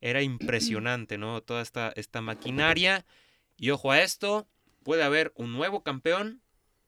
[0.00, 1.40] era impresionante, ¿no?
[1.42, 3.04] Toda esta, esta maquinaria.
[3.56, 4.46] Y ojo a esto,
[4.84, 6.42] puede haber un nuevo campeón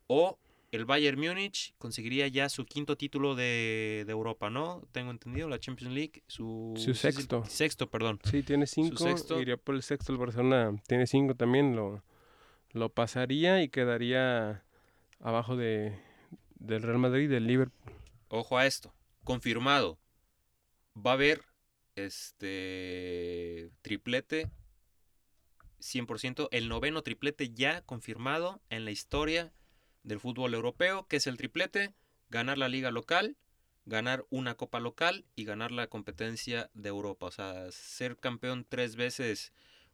[0.07, 0.39] o
[0.73, 4.83] el Bayern Múnich conseguiría ya su quinto título de, de Europa, ¿no?
[4.93, 7.45] Tengo entendido, la Champions League, su, Su sí, sí, sexto.
[7.45, 8.21] Sexto, perdón.
[8.23, 8.97] Sí, tiene cinco.
[8.97, 9.41] sexto.
[9.41, 10.13] Iría por el sexto.
[10.13, 11.75] El Barcelona tiene cinco también.
[11.75, 12.05] Lo,
[12.71, 14.65] lo pasaría y quedaría
[15.19, 15.99] abajo de,
[16.55, 17.93] del Real Madrid y del Liverpool.
[18.29, 18.95] Ojo a esto,
[19.25, 19.99] confirmado.
[20.97, 21.43] Va a haber
[21.95, 24.51] este triplete
[25.81, 29.53] 100%, el noveno triplete ya confirmado en la historia
[30.03, 31.95] del fútbol europeo, que es el triplete,
[32.29, 33.37] ganar la liga local,
[33.87, 38.97] ganar una copa local y ganar la competencia de Europa, o sea, ser campeón tres
[38.97, 39.53] veces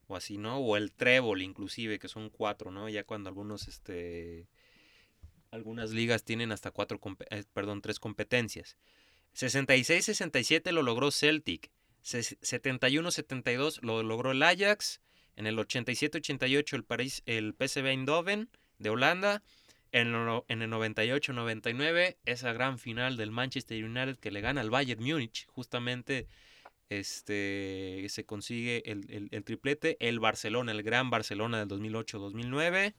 [0.08, 0.58] o así, ¿no?
[0.58, 2.88] O el trébol inclusive, que son cuatro, ¿no?
[2.88, 4.48] Ya cuando algunos este
[5.50, 7.44] algunas ligas tienen hasta cuatro, eh,
[7.82, 8.76] tres competencias.
[9.34, 11.70] 66-67 lo logró Celtic.
[12.06, 15.00] Se- 71-72 lo logró el Ajax.
[15.34, 19.42] En el 87-88 el, París, el PSV Eindhoven de Holanda.
[19.90, 24.60] En, el no- en el 98-99 esa gran final del Manchester United que le gana
[24.60, 25.46] al Bayern Múnich.
[25.48, 26.28] Justamente
[26.90, 29.96] este, se consigue el, el- el triplete.
[29.98, 32.94] El Barcelona, el gran Barcelona del 2008-2009.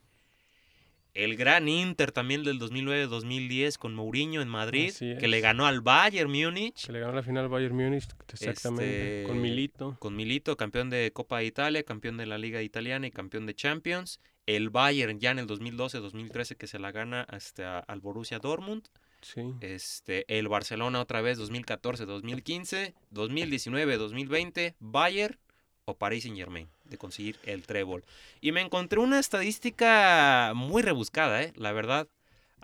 [1.17, 6.29] El gran Inter también del 2009-2010 con Mourinho en Madrid, que le ganó al Bayern
[6.31, 6.85] Múnich.
[6.85, 8.07] Que le ganó la final al Bayern Múnich.
[8.33, 9.21] Exactamente.
[9.21, 9.95] Este, Con Milito.
[9.99, 13.55] Con Milito, campeón de Copa de Italia, campeón de la Liga Italiana y campeón de
[13.55, 14.19] Champions.
[14.45, 18.83] El Bayern ya en el 2012-2013 que se la gana este, a- al Borussia Dortmund.
[19.21, 19.41] Sí.
[19.61, 25.37] Este, el Barcelona otra vez 2014-2015, 2019-2020, Bayern
[25.87, 28.03] o Paris Saint Germain de conseguir el trébol.
[28.41, 31.53] Y me encontré una estadística muy rebuscada, ¿eh?
[31.55, 32.07] la verdad.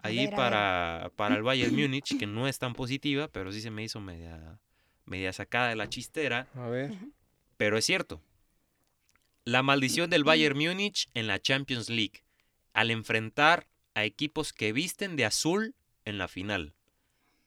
[0.02, 3.72] Ahí ver, para, para el Bayern Múnich, que no es tan positiva, pero sí se
[3.72, 4.60] me hizo media,
[5.06, 6.48] media sacada de la chistera.
[6.56, 6.92] A ver.
[7.56, 8.22] Pero es cierto.
[9.46, 12.24] La maldición del Bayern Múnich en la Champions League.
[12.74, 16.74] Al enfrentar a equipos que visten de azul en la final.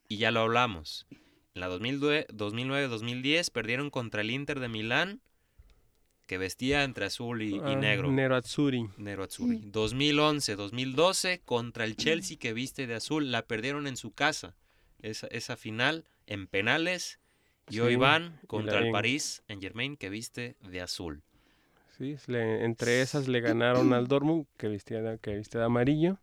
[0.08, 1.06] Y ya lo hablamos.
[1.54, 5.20] En la 2009 2009-2010 perdieron contra el Inter de Milán,
[6.26, 8.10] que vestía entre azul y, y Ah, negro.
[8.10, 8.88] Nero Azzurri.
[8.96, 9.60] Nero Azzurri.
[9.72, 13.30] 2011-2012 contra el Chelsea que viste de azul.
[13.30, 14.54] La perdieron en su casa.
[15.02, 17.20] Esa, esa final en penales.
[17.68, 18.92] Y hoy Sí, van y contra el.
[18.92, 21.22] París en Germain que viste de azul.
[21.98, 26.18] Sí, le- entre esas le ganaron al Dortmund, que vestía de, que vestía de amarillo.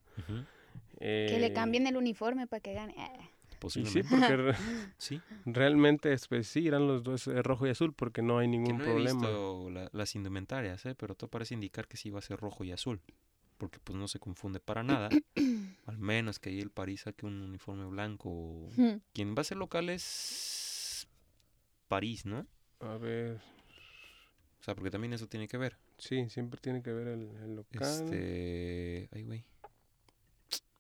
[1.00, 2.96] Que le Eh, cambien el uniforme para que gane.
[3.68, 4.10] Y sí, Posiblemente.
[4.10, 4.56] porque re-
[4.98, 8.52] Sí, realmente pues, sí, eran los dos eh, rojo y azul porque no hay que
[8.52, 9.28] ningún no he problema.
[9.28, 10.96] visto la- las indumentarias, ¿eh?
[10.96, 13.02] pero todo parece indicar que sí va a ser rojo y azul.
[13.58, 15.10] Porque pues no se confunde para nada.
[15.86, 18.70] Al menos que ahí el París saque un uniforme blanco.
[19.14, 21.08] Quien va a ser local es
[21.88, 22.46] París, ¿no?
[22.80, 23.38] A ver,
[24.60, 25.78] O sea, porque también eso tiene que ver.
[25.98, 27.82] sí, siempre tiene que ver el, el local.
[27.82, 29.10] Este.
[29.12, 29.44] Ay, güey.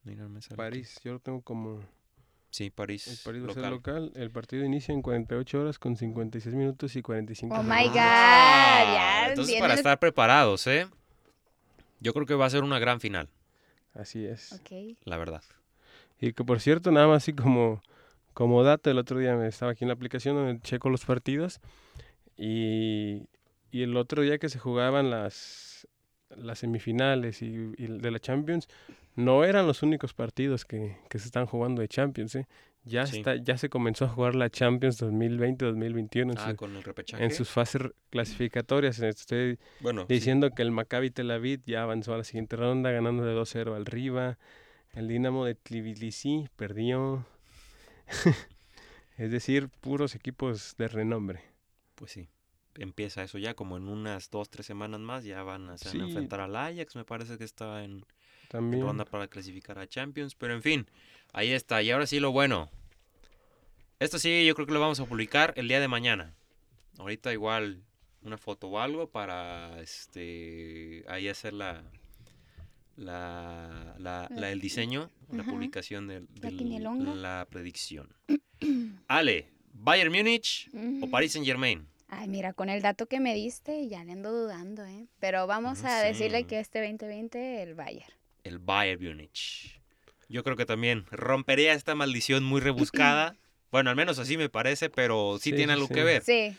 [0.03, 0.57] Mira, no me sale aquí.
[0.71, 1.79] París, yo lo tengo como
[2.53, 3.07] Sí, París.
[3.07, 3.63] el París va a local.
[3.63, 4.11] ser local.
[4.15, 7.87] El partido inicia en 48 horas con 56 minutos y 45 Oh my.
[7.87, 8.83] God, Ah,
[9.23, 10.87] ya Entonces, viene para estar preparados, ¿eh?
[11.99, 13.27] Yo creo que va a ser una gran final,
[13.95, 14.53] Así es.
[14.53, 14.97] Ok.
[15.05, 15.41] la verdad.
[16.21, 17.81] Y que por cierto, nada más así como,
[18.35, 21.59] como dato, el otro día me estaba aquí en la aplicación donde checo los partidos
[22.37, 23.27] y,
[23.71, 25.87] y el otro día que se jugaban las,
[26.29, 28.67] las semifinales y, y de la Champions,
[29.15, 32.47] no eran los únicos partidos que, que se están jugando de Champions, ¿eh?
[32.85, 33.17] Ya, Sí.
[33.19, 37.23] está, ya se comenzó a jugar la Champions 2020-2021 en, Ah, repechaje.
[37.23, 38.99] en sus fases clasificatorias.
[38.99, 40.13] Estoy Bueno, sí.
[40.15, 43.73] diciendo que el Maccabi Tel Aviv ya avanzó a la siguiente ronda ganando de 2-0
[43.75, 44.37] al Riva.
[44.93, 47.25] El Dinamo de Tbilisi perdió.
[49.17, 51.41] es decir, puros equipos de renombre.
[51.95, 52.27] Pues sí.
[52.75, 55.23] Empieza eso ya como en unas dos, tres semanas más.
[55.23, 56.09] Ya van a, se van a Sí.
[56.09, 56.95] enfrentar al Ajax.
[56.95, 58.03] Me parece que está en,
[58.57, 58.83] en También.
[58.83, 60.35] ronda para clasificar a Champions.
[60.35, 60.87] Pero en fin,
[61.31, 61.81] ahí está.
[61.81, 62.69] Y ahora sí lo bueno.
[63.99, 66.33] Esto sí, yo creo que lo vamos a publicar el día de mañana.
[66.97, 67.81] Ahorita igual
[68.21, 71.83] una foto o algo para este ahí hacer la,
[72.95, 76.23] la, la- la- el diseño, la publicación de
[77.15, 78.09] La predicción.
[79.07, 80.69] Ale, ¿Bayern Múnich
[81.01, 81.09] o.
[81.09, 81.87] Paris Saint Germain?
[82.09, 85.07] Ay, mira, con el dato que me diste, ya le ando dudando, ¿eh?
[85.19, 88.13] Pero vamos No a decirle que este 2020 el Bayern.
[88.43, 89.79] El Bayern Múnich.
[90.29, 93.35] Yo creo que también rompería esta maldición muy rebuscada.
[93.73, 95.95] Bueno, al menos así me parece, pero sí, Sí, tiene algo sí.
[95.95, 96.21] que ver.
[96.23, 96.55] Sí,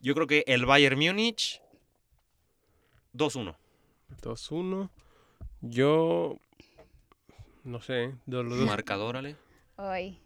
[0.00, 1.60] Yo creo que el Bayern Múnich
[3.14, 3.54] 2-1.
[4.22, 4.90] 2-1.
[5.60, 6.36] Yo.
[7.62, 8.12] No sé.
[8.26, 9.36] de los dos- Marcador, Ale.
[9.76, 10.18] hoy.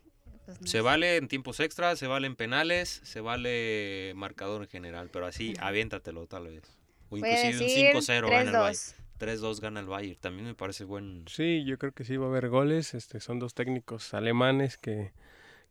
[0.46, 0.80] pues, no Se sé.
[0.80, 5.52] vale en tiempos extras, se vale en penales, se vale marcador en general, pero así
[5.60, 6.62] aviéntatelo tal vez.
[7.10, 8.78] O inclusive un decir 5-0 gana el Bayern.
[9.22, 9.40] 3-2.
[9.56, 10.20] 3-2 gana el Bayern.
[10.20, 11.24] También me parece buen.
[11.28, 12.94] Sí, yo creo que sí va a haber goles.
[12.94, 15.12] Este, son dos técnicos alemanes que,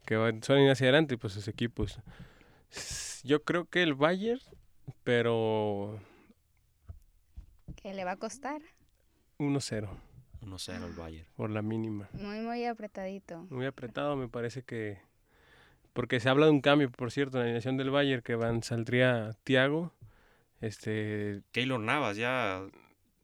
[0.05, 1.99] que van, suelen ir hacia adelante, pues sus equipos.
[3.23, 4.39] Yo creo que el Bayern,
[5.03, 5.99] pero
[7.81, 8.61] Que le va a costar.
[9.37, 9.89] 1-0
[10.41, 11.27] 1-0 el Bayern.
[11.35, 12.09] por la mínima.
[12.13, 13.45] Muy, muy apretadito.
[13.49, 14.99] Muy apretado, me parece que.
[15.93, 18.63] Porque se habla de un cambio, por cierto, en la alineación del Bayern, que van,
[18.63, 19.91] saldría Thiago.
[20.61, 22.65] Este, Keylor Navas ya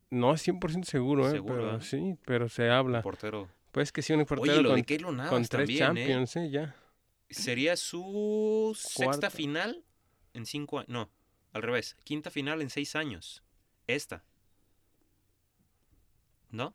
[0.09, 1.31] no es 100% seguro, ¿eh?
[1.31, 1.81] Seguro, pero ¿eh?
[1.81, 3.01] sí, pero se habla.
[3.01, 3.49] portero.
[3.71, 5.79] Pues que sí, un portero Oye, lo con, de Navas con tres también, ¿eh?
[5.79, 6.49] Champions, ¿eh?
[6.49, 6.75] Ya.
[7.29, 9.29] Sería su sexta Cuarta.
[9.29, 9.83] final
[10.33, 10.89] en cinco años.
[10.89, 11.09] No,
[11.53, 11.95] al revés.
[12.03, 13.43] Quinta final en seis años.
[13.85, 14.23] Esta.
[16.51, 16.73] ¿No?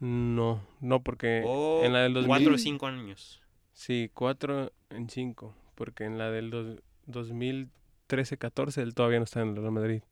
[0.00, 2.28] No, no, porque O en la del 2000...
[2.28, 3.40] cuatro o cinco años.
[3.72, 9.48] Sí, cuatro en cinco, porque en la del dos- 2013-14 él todavía no está en
[9.50, 10.02] el Real Madrid.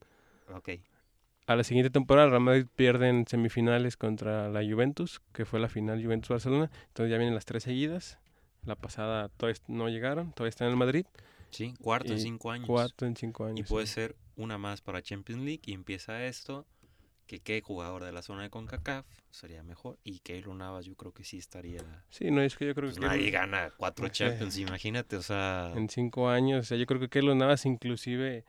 [0.54, 0.70] Ok.
[1.52, 5.60] A la siguiente temporada, el Real Madrid pierde en semifinales contra la Juventus, que fue
[5.60, 6.70] la final Juventus-Barcelona.
[6.88, 8.18] Entonces ya vienen las tres seguidas.
[8.64, 11.04] La pasada todavía no llegaron, todavía están en el Madrid.
[11.50, 12.66] Sí, cuarto en Y cinco años.
[12.66, 13.68] Cuatro en cinco Y años.
[13.68, 13.94] puede sí.
[13.94, 16.66] ser una más para Champions League y empieza esto.
[17.26, 19.98] Que qué jugador de la zona de CONCACAF sería mejor.
[20.04, 21.80] Y Keylor Navas yo creo que sí estaría...
[22.10, 24.08] Sí, no, es que yo creo Pues que nadie Keylor- gana cuatro.
[24.10, 25.72] Champions, imagínate, o sea...
[25.74, 28.44] en cinco años, o sea, yo creo que Keylor Navas inclusive,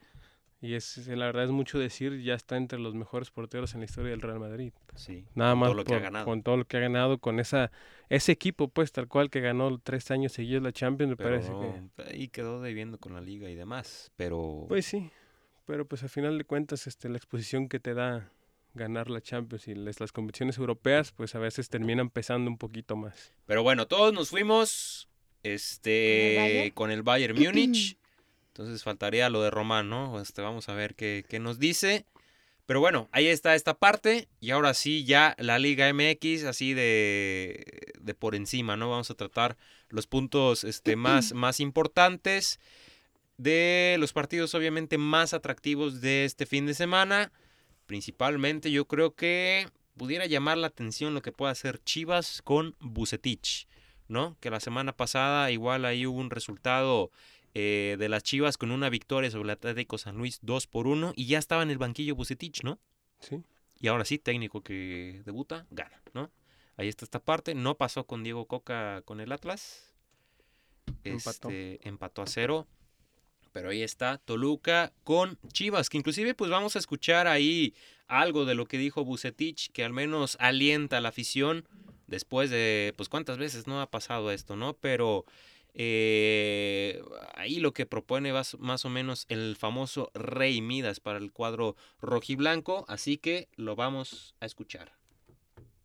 [0.65, 3.85] y es la verdad es mucho decir, ya está entre los mejores porteros en la
[3.85, 4.71] historia del Real Madrid.
[4.95, 6.25] Sí, Nada con más todo lo que ha por- ganado.
[6.25, 7.69] con todo lo que ha ganado, con esa
[8.09, 11.51] ese equipo pues tal cual que ganó tres años seguidos la Champions, me Pero parece
[11.51, 12.03] que...
[12.15, 14.11] ahí quedó debiendo con la liga y demás.
[14.15, 15.09] Pero Pues sí,
[15.65, 18.31] pero pues al final de cuentas este, la exposición que te da
[18.75, 22.95] ganar la Champions y las, las competiciones europeas pues a veces terminan pesando un poquito
[22.95, 23.33] más.
[23.45, 25.09] Pero bueno, todos nos fuimos
[25.43, 26.69] este Bayern?
[26.73, 27.97] con el Bayern Múnich.
[28.53, 30.21] Entonces faltaría lo de Román, ¿no?
[30.21, 32.05] Este, vamos a ver qué, qué nos dice.
[32.67, 34.27] Pero bueno, ahí está esta parte.
[34.39, 38.91] Y ahora sí, ya la Liga MX, así de, de por encima, ¿no?
[38.91, 39.57] Vamos a tratar
[39.89, 42.59] los puntos este, más, más importantes
[43.37, 47.31] de los partidos, obviamente, más atractivos de este fin de semana.
[47.87, 53.67] Principalmente, yo creo que pudiera llamar la atención lo que pueda hacer Chivas con Bucetich,
[54.07, 54.37] ¿no?
[54.39, 57.09] Que la semana pasada igual ahí hubo un resultado
[57.53, 61.13] eh, de las Chivas con una victoria sobre el Atlético San Luis 2 por 1
[61.15, 62.79] y ya estaba en el banquillo Bucetich, ¿no?
[63.19, 63.43] Sí,
[63.79, 66.31] Y ahora sí, técnico que debuta, gana, ¿no?
[66.77, 67.53] Ahí está esta parte.
[67.53, 69.93] No pasó con Diego Coca con el Atlas.
[71.03, 71.49] Empató.
[71.49, 72.67] Este, empató a cero.
[73.51, 77.75] Pero ahí está Toluca con Chivas, que inclusive pues vamos a escuchar ahí
[78.07, 81.67] algo de lo que dijo Bucetich, que al menos alienta a la afición
[82.07, 84.73] después de, pues cuántas veces no ha pasado esto, ¿no?
[84.73, 85.25] Pero
[85.73, 87.01] eh,
[87.35, 91.75] ahí lo que propone más, más o menos el famoso Rey Midas para el cuadro
[91.99, 94.93] rojiblanco, así que lo vamos a escuchar.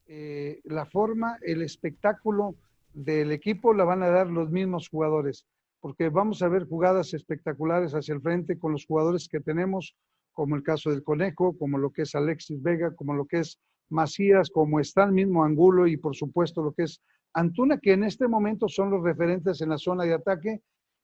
[0.06, 2.54] eh, la forma, el espectáculo
[2.94, 5.46] del equipo la van a dar los mismos jugadores,
[5.80, 9.94] porque vamos a ver jugadas espectaculares hacia el frente con los jugadores que tenemos,
[10.32, 13.58] como el caso del Conejo, como lo que es Alexis Vega, como lo que es
[13.90, 17.00] Macías, como está el mismo Angulo y por supuesto lo que es
[17.34, 20.62] Antuna, que en este momento son los referentes en la zona de ataque,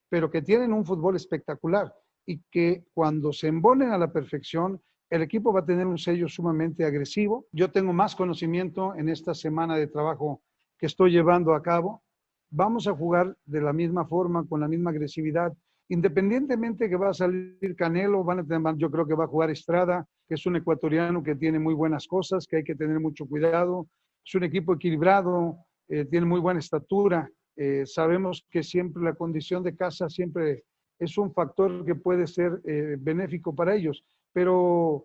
[0.08, 1.92] pero que tienen un fútbol espectacular
[2.26, 6.28] y que cuando se embonen a la perfección, el equipo va a tener un sello
[6.28, 7.46] sumamente agresivo.
[7.52, 10.42] Yo tengo más conocimiento en esta semana de trabajo
[10.78, 12.02] que estoy llevando a cabo.
[12.50, 15.52] Vamos a jugar de la misma forma, con la misma agresividad.
[15.88, 19.50] Independientemente que va a salir Canelo, van a tener, yo creo que va a jugar
[19.50, 23.26] Estrada, que es un ecuatoriano que tiene muy buenas cosas, que hay que tener mucho
[23.26, 23.86] cuidado.
[24.24, 25.58] Es un equipo equilibrado,
[25.88, 27.30] eh, tiene muy buena estatura.
[27.56, 30.64] Eh, sabemos que siempre la condición de casa siempre
[30.98, 35.04] es un factor que puede ser eh, benéfico para ellos, pero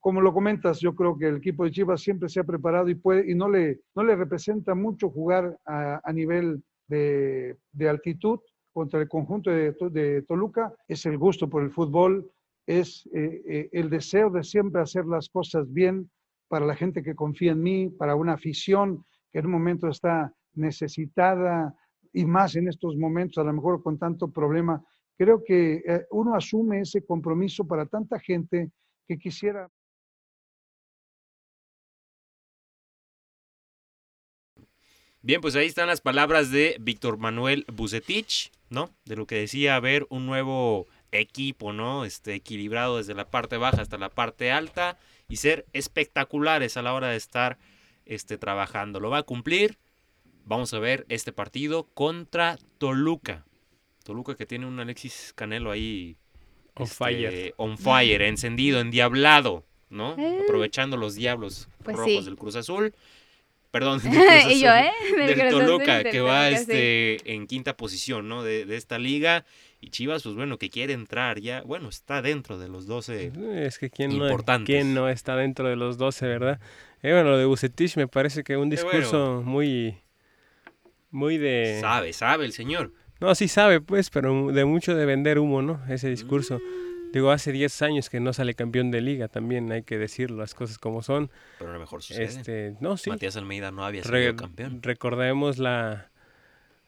[0.00, 2.94] como lo comentas, yo creo que el equipo de Chivas siempre se ha preparado y,
[2.94, 8.40] puede, y no, le, no le representa mucho jugar a, a nivel de, de, altitud
[8.72, 10.72] contra el conjunto de, de, Toluca.
[10.86, 12.30] Es el gusto por el fútbol,
[12.66, 16.10] es eh, eh, el deseo de siempre hacer las cosas bien,
[16.48, 20.32] para la gente que confía en mí, para una afición que en un momento está
[20.54, 21.74] necesitada
[22.12, 24.82] y más en estos momentos, a lo mejor con tanto problema.
[25.16, 28.70] Creo que eh, uno asume ese compromiso para tanta gente
[29.06, 29.68] que quisiera.
[35.20, 38.90] Bien, pues ahí están las palabras de Víctor Manuel Bucetich, ¿no?
[39.04, 42.04] De lo que decía ver un nuevo equipo, ¿no?
[42.04, 44.96] Este equilibrado desde la parte baja hasta la parte alta
[45.28, 47.58] y ser espectaculares a la hora de estar
[48.08, 48.98] este, trabajando.
[48.98, 49.78] Lo va a cumplir.
[50.44, 53.44] Vamos a ver este partido contra Toluca.
[54.02, 56.16] Toluca que tiene un Alexis Canelo ahí
[56.74, 57.54] On este, fire.
[57.58, 60.16] on fire, encendido, endiablado, ¿no?
[60.18, 60.40] Eh.
[60.44, 62.24] Aprovechando los diablos Pues rojos sí.
[62.24, 62.94] del Cruz Azul.
[63.70, 64.90] Perdón, del Cruz y yo, ¿eh?
[65.16, 66.62] Del del Cruz Azul y Toluca, del que va Toluca, sí.
[66.72, 68.42] este en quinta posición, ¿no?
[68.42, 69.44] De, de esta liga.
[69.80, 71.62] Y Chivas, pues bueno, que quiere entrar ya.
[71.62, 73.32] Bueno, está dentro de los 12.
[73.66, 74.66] Es que quién no, Importantes.
[74.66, 76.60] quién no está dentro de los 12, ¿verdad?
[77.02, 78.82] Eh, bueno, lo de Bucetich me parece que un bueno.
[78.82, 79.98] discurso muy
[81.10, 82.92] muy de Sabe, sabe el señor.
[83.20, 85.80] No, sí sabe, pues, pero de mucho de vender humo, ¿no?
[85.88, 86.60] Ese discurso.
[87.12, 90.54] Digo, hace 10 años que no sale campeón de liga, también hay que decirlo, las
[90.54, 91.30] cosas como son.
[91.58, 92.24] Pero a lo mejor sucede.
[92.24, 93.10] Este, no, sí.
[93.10, 94.82] Matías Almeida no había Re- sido campeón.
[94.82, 96.10] recordemos la,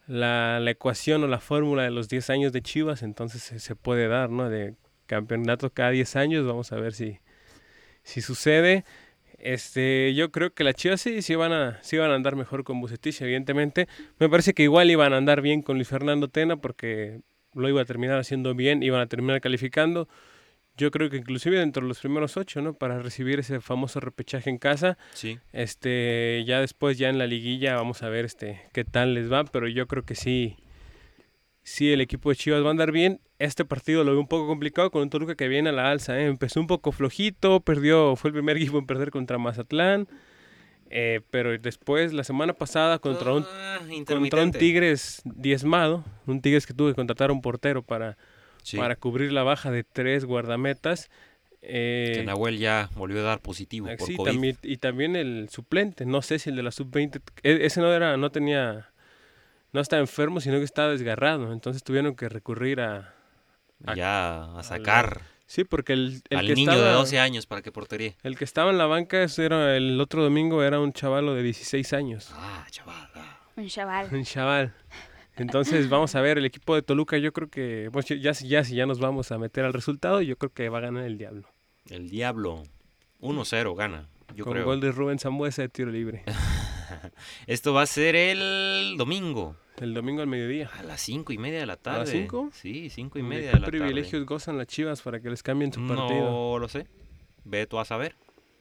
[0.07, 3.75] la, la ecuación o la fórmula de los 10 años de Chivas, entonces se, se
[3.75, 4.47] puede dar, ¿no?
[4.49, 4.75] De
[5.07, 7.17] campeonato cada 10 años, vamos a ver si,
[8.03, 8.85] si sucede.
[9.43, 12.63] Este, yo creo que las Chivas sí, sí van a, sí van a andar mejor
[12.63, 13.87] con Bucetich, evidentemente.
[14.19, 17.21] Me parece que igual iban a andar bien con Luis Fernando Tena porque
[17.53, 20.07] lo iba a terminar haciendo bien, iban a terminar calificando.
[20.77, 22.73] Yo creo que inclusive dentro de los primeros ocho, ¿no?
[22.73, 24.97] Para recibir ese famoso repechaje en casa.
[25.13, 25.37] Sí.
[25.51, 29.43] Este, ya después, ya en la liguilla, vamos a ver este qué tal les va,
[29.43, 30.57] pero yo creo que sí,
[31.63, 33.19] sí el equipo de Chivas va a andar bien.
[33.43, 36.19] Este partido lo veo un poco complicado con un Toluca que viene a la alza,
[36.19, 36.25] ¿eh?
[36.27, 40.07] empezó un poco flojito, perdió, fue el primer equipo en perder contra Mazatlán,
[40.91, 44.51] eh, pero después la semana pasada contra un Ah, contra un.
[44.51, 48.15] Tigres diezmado, un Tigres que tuvo que contratar a un portero para,
[48.61, 51.09] Sí, para cubrir la baja de tres guardametas.
[51.63, 54.31] eh, que Nahuel ya volvió a dar positivo por sí, COVID.
[54.31, 57.91] también, y también el suplente, no sé si el de la sub-20, e- ese no
[57.91, 58.91] era, no tenía,
[59.73, 63.15] no estaba enfermo, sino que estaba desgarrado, entonces tuvieron que recurrir a,
[63.85, 67.45] a- Ya a sacar sí, porque el, el al que niño estaba, de 12 años
[67.45, 68.15] para que portería.
[68.23, 71.93] el que estaba en la banca era el otro domingo era un chavalo de 16
[71.93, 73.09] años, Ah, chaval.
[73.15, 73.37] ah.
[73.57, 74.07] Un chaval.
[74.11, 74.73] un chaval.
[75.35, 78.63] Entonces vamos a ver el equipo de Toluca, yo creo que pues, ya si ya
[78.63, 81.17] si ya nos vamos a meter al resultado, yo creo que va a ganar el
[81.17, 81.47] Diablo.
[81.89, 82.63] El Diablo.
[83.19, 84.65] 1-0 gana, yo con creo.
[84.65, 86.23] gol de Rubén Zambuesa de tiro libre.
[87.47, 89.55] Esto va a ser el domingo.
[89.81, 90.69] El domingo al mediodía.
[90.77, 91.99] A las cinco y media de la tarde.
[92.01, 92.49] las cinco?
[92.53, 95.73] Sí, cinco y ¿De media de la privilegios gozan las Chivas para que les cambien
[95.73, 95.99] su tarde.
[96.01, 96.29] partido?
[96.31, 96.87] No lo sé.
[97.43, 98.15] Ve tú a saber.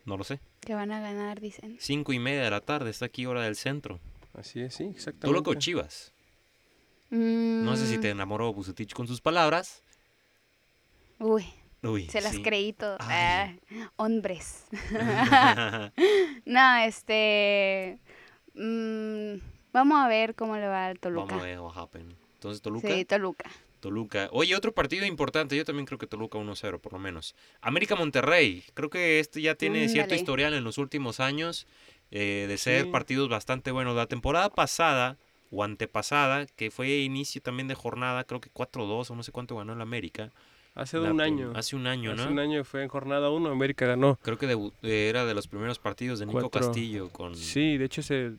[0.06, 0.40] No lo sé.
[0.60, 1.76] Que van a ganar, dicen.
[1.78, 2.88] Cinco y media de la tarde.
[2.90, 4.00] Está aquí hora del centro.
[4.32, 5.26] Así es, sí, exactamente.
[5.26, 6.12] Tú loco Chivas.
[7.10, 9.82] No sé si Mm, te enamoró Bucetich con sus palabras.
[11.18, 11.44] Uy,
[11.82, 12.42] Uy, se las sí.
[12.42, 12.96] creí todo.
[13.00, 13.52] Ah,
[13.96, 14.64] hombres.
[16.46, 17.98] no, este...
[18.54, 19.34] mm,
[19.72, 21.26] vamos a ver cómo le va al Toluca.
[21.26, 22.14] Vamos a ver what happen.
[22.34, 22.88] Entonces, Toluca.
[22.88, 23.50] Sí, Toluca.
[23.80, 24.28] Toluca.
[24.32, 25.56] Oye, otro partido importante.
[25.56, 27.34] Yo también creo que Toluca 1-0, por lo menos.
[27.62, 28.62] América Monterrey.
[28.74, 30.20] Creo que este ya tiene cierto Ándale.
[30.20, 31.66] historial en los últimos años
[32.10, 32.90] eh, de ser Sí.
[32.90, 33.94] partidos bastante buenos.
[33.96, 35.16] La temporada pasada
[35.50, 39.56] o antepasada, que fue inicio también de jornada, creo que 4-2 o no sé cuánto
[39.56, 40.30] ganó el América.
[40.74, 41.52] Hace La un año.
[41.56, 42.30] Hace un año, Hace ¿no?
[42.30, 44.16] un año fue en jornada 1, América ganó.
[44.22, 46.60] Creo que debu- eh, era de los primeros partidos de Nico Cuatro.
[46.68, 47.34] Castillo con...
[47.34, 48.32] Sí, de hecho se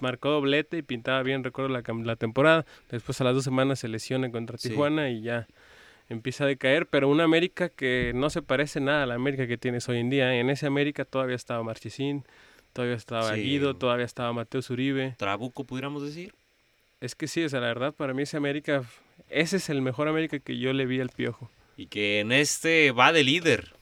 [0.00, 2.64] marcó doblete y pintaba bien, recuerdo la, la temporada.
[2.90, 4.70] Después a las dos semanas se lesiona contra Sí.
[4.70, 5.46] Tijuana y ya
[6.08, 6.86] empieza a decaer.
[6.86, 10.10] Pero una América que no se parece nada a la América que tienes hoy en
[10.10, 10.34] día.
[10.38, 12.24] En esa América todavía estaba Marchesín,
[12.72, 13.40] todavía estaba Sí.
[13.42, 15.14] Guido, todavía estaba Mateo Zuribe.
[15.18, 16.32] Trabuco, pudiéramos decir.
[17.00, 18.82] Es que sí, o sea, la verdad, para mí ese América,
[19.28, 21.50] ese es el mejor América que yo le vi al Piojo.
[21.76, 23.74] Y que en este va de líder.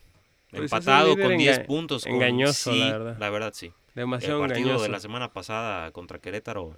[0.51, 2.03] Pues empatado líder con 10 enga- puntos.
[2.03, 3.17] con- engañoso, la sí, verdad.
[3.19, 3.71] La verdad, sí.
[3.95, 4.83] El Demasiado partido engañoso.
[4.83, 6.75] de la semana pasada contra Querétaro.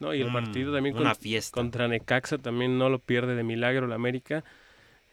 [0.00, 1.54] No, y el un- partido también Una con- fiesta.
[1.60, 4.42] contra Necaxa también no lo pierde de milagro la América.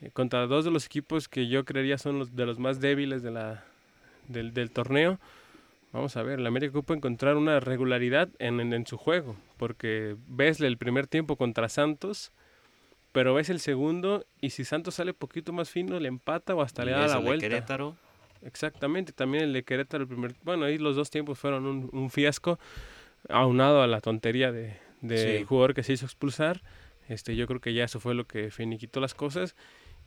[0.01, 3.23] Eh, contra dos de los equipos que yo creería son los de los más débiles
[3.23, 3.63] de la,
[4.29, 5.19] del, del torneo.
[5.91, 10.15] Vamos a ver, la América ocupa encontrar una regularidad en, en- en su juego, porque
[10.27, 12.31] ves el primer tiempo contra Santos,
[13.11, 16.83] pero ves el segundo y si Santos sale poquito más fino, le empata o hasta
[16.83, 17.41] Y le da la vuelta.
[17.47, 17.95] Querétaro.
[18.45, 22.09] Exactamente, también el de Querétaro, el primer, bueno, ahí los dos tiempos fueron un, un
[22.09, 22.59] fiasco,
[23.29, 25.45] aunado a la tontería de, del Sí.
[25.45, 26.61] jugador que se hizo expulsar.
[27.07, 29.55] Este, yo creo que ya eso fue lo que finiquitó las cosas.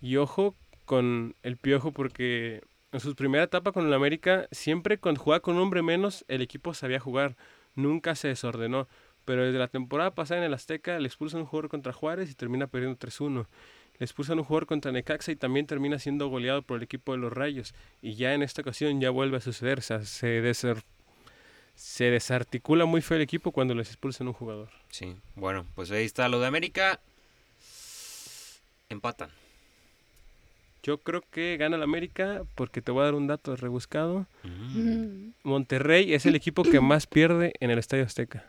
[0.01, 2.62] Y ojo con el piojo porque
[2.93, 6.41] En su primera etapa con el América, siempre cuando jugaba con un hombre menos, el
[6.41, 7.37] equipo sabía jugar.
[7.74, 8.89] Nunca se desordenó.
[9.26, 12.34] Pero desde la temporada pasada en el Azteca le expulsan un jugador contra Juárez y
[12.34, 13.49] termina perdiendo 3-1.
[13.99, 17.19] Le expulsan un jugador contra Necaxa y también termina siendo goleado por el equipo de
[17.19, 17.75] los Rayos.
[18.03, 19.79] Y ya en esta ocasión ya vuelve a suceder.
[19.79, 20.55] O sea, se,
[21.75, 24.69] se desarticula muy feo el equipo cuando les expulsan un jugador.
[24.91, 27.01] Sí, bueno, pues ahí está lo de América.
[28.89, 29.31] Empatan.
[30.83, 34.27] Yo creo que gana el América porque te voy a dar un dato rebuscado.
[34.45, 38.45] Mm, Monterrey es el equipo que más pierde en el Estadio Azteca.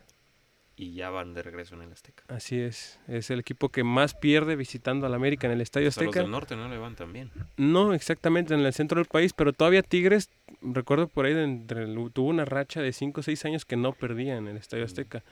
[0.80, 2.23] Y ya van de regreso en el Azteca.
[2.28, 6.03] Así es, es el equipo que más pierde visitando al América en el Estadio sea,
[6.03, 6.21] los Azteca.
[6.21, 7.32] del norte no le van tan bien.
[7.57, 10.30] No exactamente en el centro del país, pero todavía Tigres,
[10.61, 13.91] recuerdo por ahí, entre el- tuvo una racha de 5 o 6 años que no
[13.93, 14.86] perdía en el Estadio Mm.
[14.86, 15.23] Azteca.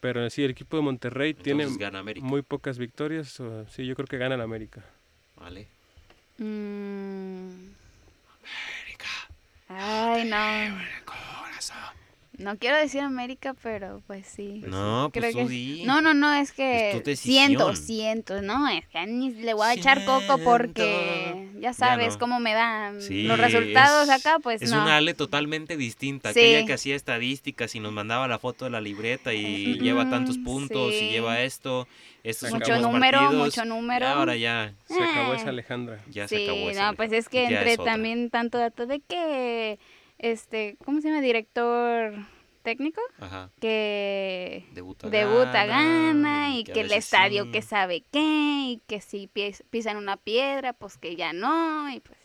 [0.00, 3.38] Pero sí, el equipo de Monterrey tiene Entonces muy pocas victorias.
[3.40, 4.82] o- sí, yo creo que gana el América.
[5.36, 5.68] Vale.
[6.38, 7.50] Mm,
[8.40, 9.08] América.
[9.68, 10.78] Ay, no.
[11.04, 11.76] Corazón.
[12.38, 14.62] No quiero decir América, pero pues sí.
[14.66, 15.82] No, pues Creo tú que di.
[15.84, 17.46] No, no, no, es Es que tu decisión.
[17.46, 22.18] siento, siento, no, es que ni le voy a echar coco porque ya sabes no.
[22.18, 24.82] cómo me dan Sí, los resultados es- acá, pues es no.
[24.82, 26.32] una Ale totalmente distinta.
[26.32, 26.40] Sí.
[26.40, 30.10] Aquella que hacía estadísticas y nos mandaba la foto de la libreta y Mm, lleva
[30.10, 31.88] tantos puntos y lleva esto.
[32.22, 34.04] Estos Mucho número, partidos, mucho número.
[34.04, 35.36] y ahora ya, Se acabó Eh.
[35.36, 36.00] esa Alejandra.
[36.10, 38.98] ya se acabó esa no, pues es que Ya entre es también tanto dato de
[39.00, 39.78] que,
[40.18, 41.20] este, ¿cómo se llama?
[41.20, 42.14] Director
[42.62, 43.50] técnico, Ajá.
[43.60, 47.50] que Debuta, debuta gana y que el estadio sí.
[47.52, 48.20] que sabe qué
[48.72, 52.18] y que si pis- pisan una piedra pues que ya no y pues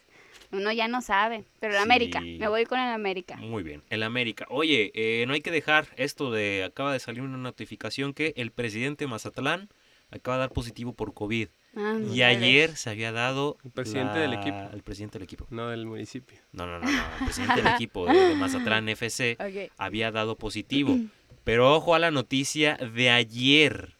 [0.51, 4.01] uno ya no sabe pero el América me voy con el América Muy bien, el
[4.01, 4.47] América.
[4.49, 8.51] Oye, eh, no hay que dejar esto de, acaba de salir una notificación que el
[8.51, 9.69] presidente de Mazatlán
[10.09, 11.49] acaba de dar positivo por COVID.
[11.76, 13.57] Ah, Y ayer se había dado...
[13.63, 14.69] El presidente del equipo.
[14.74, 15.47] El presidente del equipo.
[15.49, 16.38] No del municipio.
[16.51, 17.03] No, no, no, no.
[17.19, 19.38] El presidente del equipo de, de Mazatlán FC
[19.78, 20.97] había dado positivo.
[21.43, 23.93] Pero ojo a la noticia de ayer.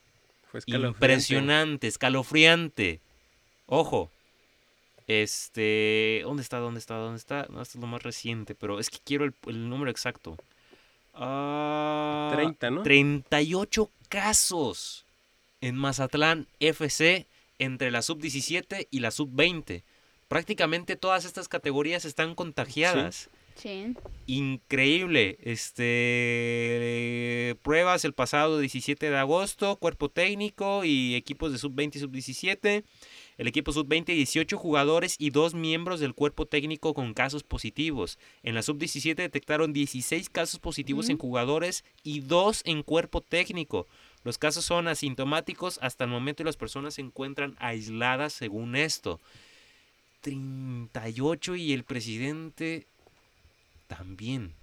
[0.52, 0.98] Fue escalofriante.
[0.98, 3.00] Impresionante, escalofriante.
[3.66, 4.12] Ojo.
[5.08, 6.22] Este.
[6.24, 6.58] ¿Dónde está?
[6.58, 6.96] ¿Dónde está?
[6.96, 7.48] ¿Dónde está?
[7.50, 10.38] No, esto es lo más reciente, pero es que quiero el, el número exacto.
[11.14, 12.84] Ah, 30, ¿no?
[12.84, 15.06] 38 casos
[15.62, 17.28] en Mazatlán FC
[17.62, 19.84] entre la sub-17 y la sub-20.
[20.28, 23.30] Prácticamente todas estas categorías están contagiadas.
[23.56, 23.94] Sí.
[24.26, 25.38] Increíble.
[25.42, 32.84] Este pruebas el pasado 17 de agosto, cuerpo técnico y equipos de sub-20 y sub-17.
[33.38, 38.18] El equipo sub-20 18 jugadores y dos miembros del cuerpo técnico con casos positivos.
[38.42, 43.88] En la sub-17 detectaron 16 casos positivos en jugadores y dos en cuerpo técnico.
[44.24, 49.20] Los casos son asintomáticos hasta el momento y las personas se encuentran aisladas según esto.
[50.22, 52.86] 38 y el presidente
[53.88, 54.54] también.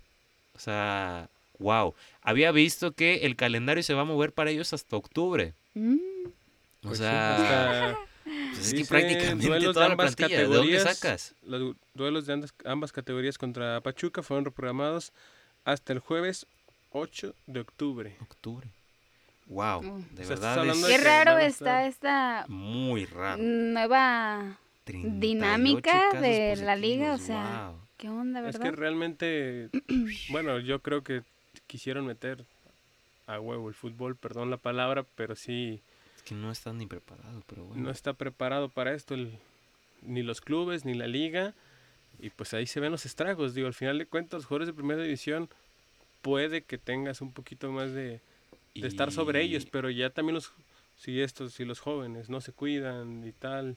[0.55, 1.29] O sea,
[1.59, 1.95] wow.
[2.23, 5.55] Había visto que el calendario se va a mover para ellos hasta octubre.
[5.75, 5.97] Mm,
[6.85, 7.35] O Pues sea,
[7.89, 10.39] hasta- pues es que dice prácticamente duelos de toda la ambas plantilla.
[10.39, 10.99] ¿De dónde categorías.
[10.99, 11.35] sacas?
[11.45, 15.13] Los du- duelos de ambas, ambas categorías contra Pachuca fueron reprogramados
[15.65, 16.47] hasta el jueves
[16.93, 18.17] 8 de octubre.
[18.21, 18.69] Octubre.
[19.49, 19.83] Wow.
[19.83, 20.15] Mm.
[20.15, 23.43] De O sea, estás verdad es qué raro está esta muy raro.
[23.43, 27.81] nueva 38 dinámica de la liga, o sea, wow.
[27.97, 29.71] qué onda Es que verdad realmente,
[30.31, 31.23] bueno, yo creo que
[31.67, 32.45] quisieron meter
[33.27, 35.83] a huevo el fútbol, perdón la palabra, pero sí
[36.17, 37.83] Es que no están ni preparados, pero bueno.
[37.85, 39.39] no está preparado para esto el-
[40.03, 41.55] ni los clubes ni la liga
[42.21, 43.55] y pues ahí se ven los estragos.
[43.55, 45.49] Digo, al final de cuentas, los jugadores de primera división
[46.23, 48.21] puede que tengas un poquito más de,
[48.81, 50.53] de estar sobre ellos, Y- pero ya también los
[50.97, 53.77] si estos si los jóvenes no se cuidan y tal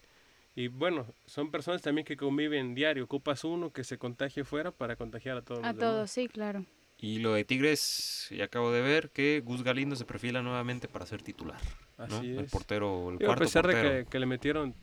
[0.56, 4.96] y bueno son personas también que conviven diario ocupas uno que se contagie fuera para
[4.96, 5.94] contagiar a todos a los demás.
[5.96, 6.66] todos sí claro
[7.00, 11.06] Y lo de Tigres, ya acabo de ver que Gus Galindo se perfila nuevamente para
[11.06, 11.60] ser titular.
[11.98, 12.06] ¿no?
[12.18, 13.90] así El es portero, el Digo, a cuarto pesar portero.
[13.92, 14.76] de que, que le metieron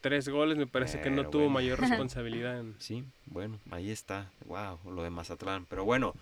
[0.00, 1.54] tres goles me parece que no Pero tuvo bueno.
[1.54, 4.30] mayor responsabilidad en, Sí, bueno, ahí está.
[4.46, 5.66] Wow, lo de Mazatlán.
[5.68, 6.14] Pero bueno,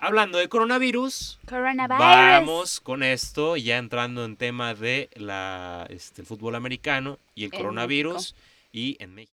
[0.00, 6.26] hablando de coronavirus, coronavirus vamos con esto, ya entrando en tema de la, este, el
[6.26, 8.34] fútbol americano y el En coronavirus
[8.72, 9.34] y en México.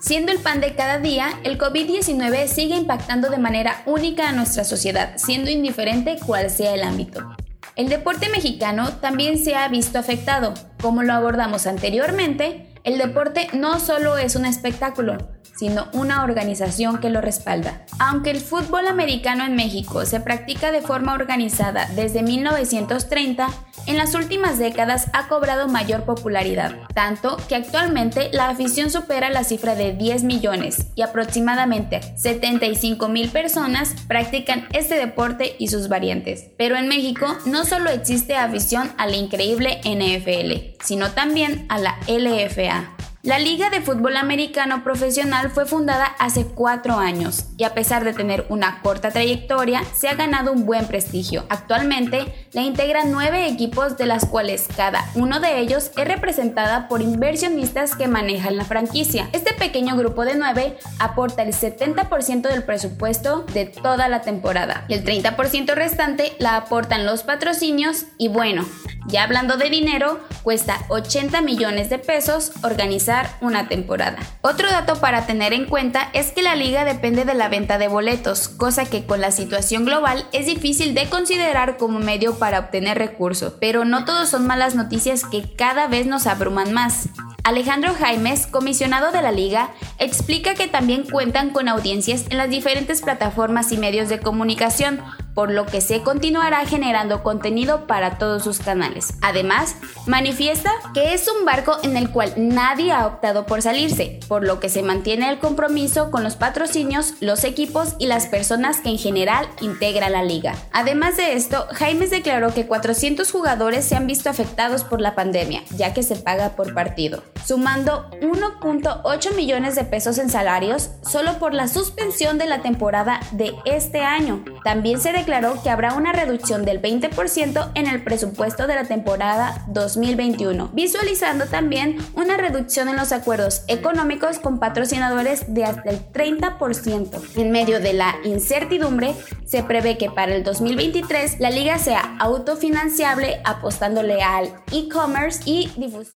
[0.00, 4.64] Siendo el pan de cada día, el COVID-19 sigue impactando de manera única a nuestra
[4.64, 7.36] sociedad, siendo indiferente cuál sea el ámbito.
[7.76, 10.52] El deporte mexicano también se ha visto afectado.
[10.82, 15.18] Como lo abordamos anteriormente, el deporte no solo es un espectáculo,
[15.54, 17.84] sino una organización que lo respalda.
[17.98, 23.48] Aunque el fútbol americano en México se practica de forma organizada desde 1930,
[23.86, 29.44] en las últimas décadas ha cobrado mayor popularidad, tanto que actualmente la afición supera la
[29.44, 36.46] cifra de 10 millones y aproximadamente 75 mil personas practican este deporte y sus variantes.
[36.56, 41.98] Pero en México no solo existe afición a la increíble NFL, sino también a la
[42.06, 43.01] LFA.
[43.24, 48.12] La Liga de Fútbol Americano Profesional fue fundada hace cuatro años y a pesar de
[48.12, 51.44] tener una corta trayectoria, se ha ganado un buen prestigio.
[51.48, 57.00] Actualmente la integran nueve equipos de las cuales cada uno de ellos es representada por
[57.00, 59.28] inversionistas que manejan la franquicia.
[59.32, 64.94] Este pequeño grupo de nueve aporta el 70% del presupuesto de toda la temporada y
[64.94, 68.66] el 30% restante la aportan los patrocinios y bueno,
[69.06, 74.18] ya hablando de dinero, cuesta 80 millones de pesos organizar una temporada.
[74.40, 77.88] Otro dato para tener en cuenta es que la liga depende de la venta de
[77.88, 82.98] boletos, cosa que con la situación global es difícil de considerar como medio para obtener
[82.98, 87.08] recursos, pero no todos son malas noticias que cada vez nos abruman más.
[87.44, 93.02] Alejandro Jaimes, comisionado de la liga, explica que también cuentan con audiencias en las diferentes
[93.02, 95.00] plataformas y medios de comunicación,
[95.34, 99.14] por lo que se continuará generando contenido para todos sus canales.
[99.22, 99.74] Además,
[100.06, 104.60] manifiesta que es un barco en el cual nadie ha optado por salirse, por lo
[104.60, 108.98] que se mantiene el compromiso con los patrocinios, los equipos y las personas que en
[108.98, 110.54] general integran la liga.
[110.72, 115.62] Además de esto, Jaimes declaró que 400 jugadores se han visto afectados por la pandemia,
[115.76, 121.54] ya que se paga por partido, sumando 1.8 millones de pesos en salarios solo por
[121.54, 124.44] la suspensión de la temporada de este año.
[124.64, 129.64] También se declaró que habrá una reducción del 20% en el presupuesto de la temporada
[129.68, 137.36] 2021, visualizando también una reducción los acuerdos económicos con patrocinadores de hasta el 30%.
[137.36, 139.14] En medio de la incertidumbre,
[139.44, 146.12] se prevé que para el 2023 la liga sea autofinanciable apostándole al e-commerce y difusión.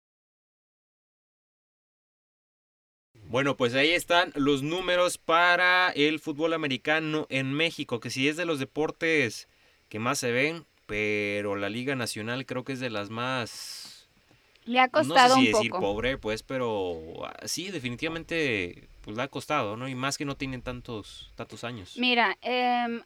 [3.28, 8.36] Bueno, pues ahí están los números para el fútbol americano en México, que sí es
[8.36, 9.48] de los deportes
[9.88, 13.75] que más se ven, pero la Liga Nacional creo que es de las más...
[14.66, 15.82] Le ha costado no sé si un decir poco.
[15.82, 19.88] pobre, pues, pero ah, sí, definitivamente, pues le ha costado, ¿no?
[19.88, 21.94] Y más que no tienen tantos, tantos años.
[21.96, 23.02] Mira, em,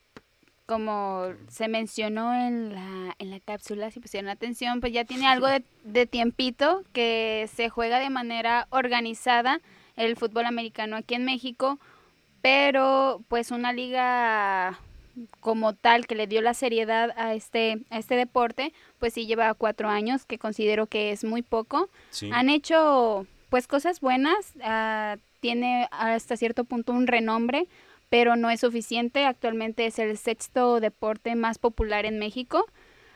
[0.67, 5.47] como se mencionó en la, en la cápsula, si pusieron atención, pues ya tiene algo
[5.47, 9.61] de, de tiempito que se juega de manera organizada
[9.97, 11.79] el fútbol americano aquí en México,
[12.41, 14.79] pero pues una liga
[15.41, 19.55] como tal que le dio la seriedad a este, a este deporte, pues sí lleva
[19.55, 21.89] cuatro años, que considero que es muy poco.
[22.11, 22.31] Sí.
[22.33, 27.67] Han hecho pues cosas buenas, ah, tiene hasta cierto punto un renombre,
[28.09, 29.25] pero no es suficiente.
[29.25, 32.67] Actualmente es el sexto deporte más popular en México.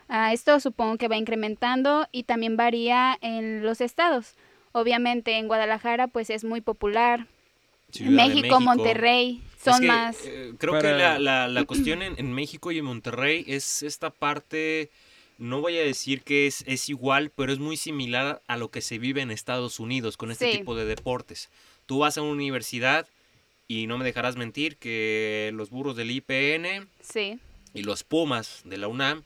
[0.09, 4.35] Ah, esto supongo que va incrementando y también varía en los estados.
[4.73, 7.27] Obviamente en Guadalajara pues es muy popular.
[7.91, 10.17] Ciudad México, Monterrey son Es que, más...
[10.25, 13.83] eh, creo Para- que la, la- la cuestión en, en México y en Monterrey es
[13.83, 14.91] esta parte,
[15.39, 18.81] no voy a decir que es, es igual, pero es muy similar a lo que
[18.83, 20.59] se vive en Estados Unidos con este Sí.
[20.59, 21.49] tipo de deportes.
[21.87, 23.07] Tú vas a una universidad
[23.67, 27.39] y no me dejarás mentir que los burros del IPN Sí,
[27.73, 29.23] y los Pumas de la UNAM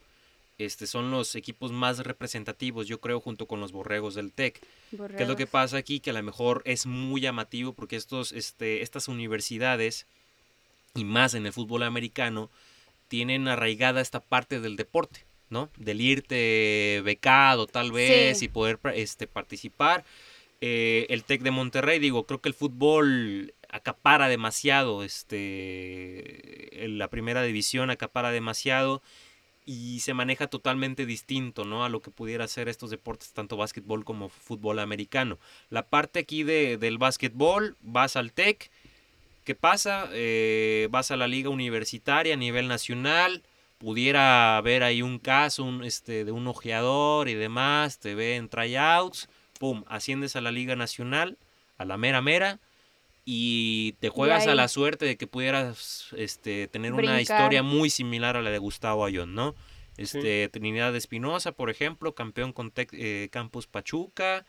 [0.58, 4.60] este, son los equipos más representativos, yo creo, junto con los borregos del TEC.
[5.16, 6.00] ¿Qué es lo que pasa aquí?
[6.00, 10.06] Que a lo mejor es muy llamativo porque estos, este, estas universidades,
[10.98, 12.50] y más en el fútbol americano,
[13.08, 15.70] tienen arraigada esta parte del deporte, ¿no?
[15.76, 18.46] Del irte becado tal vez Sí.
[18.46, 20.04] y poder este, participar.
[20.60, 27.42] Eh, el TEC de Monterrey, digo, creo que el fútbol acapara demasiado, este, la primera
[27.42, 29.02] división acapara demasiado
[29.64, 31.84] y se maneja totalmente distinto, ¿no?
[31.84, 35.38] A lo que pudiera ser estos deportes, tanto básquetbol como fútbol americano.
[35.68, 38.70] La parte aquí de, del básquetbol, vas al TEC,
[39.48, 40.10] ¿qué pasa?
[40.12, 43.42] Eh, vas a la liga universitaria a nivel nacional,
[43.78, 48.50] pudiera haber ahí un caso un, este, de un ojeador y demás, te ve en
[48.50, 49.26] tryouts,
[49.58, 51.38] pum, asciendes a la liga nacional,
[51.78, 52.60] a la mera mera,
[53.24, 57.88] y te juegas a ahí- la suerte de que pudieras este, tener una historia muy
[57.88, 59.54] similar a la de Gustavo Ayón, ¿no?
[59.96, 64.44] Este, Trinidad Espinosa, por ejemplo, campeón con Tec- eh, Campus Pachuca,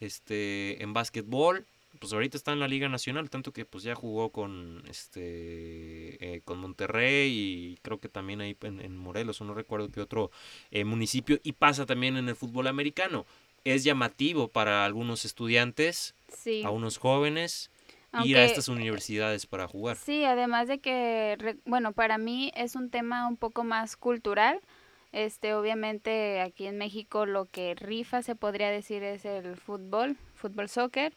[0.00, 1.66] este, en básquetbol,
[2.00, 6.40] pues ahorita está en la Liga Nacional, tanto que pues ya jugó con este eh,
[6.44, 10.30] con Monterrey y creo que también ahí en, en Morelos, o no recuerdo qué otro
[10.72, 13.26] eh, municipio, y pasa también en el fútbol americano.
[13.64, 16.62] Es llamativo para algunos estudiantes, Sí.
[16.64, 17.70] a unos jóvenes,
[18.24, 19.96] ir a estas universidades para jugar.
[19.96, 24.60] Sí, además de que, bueno, para mí es un tema un poco más cultural.
[25.12, 30.68] Este, obviamente aquí en México lo que rifa se podría decir es el fútbol, fútbol
[30.68, 31.12] soccer,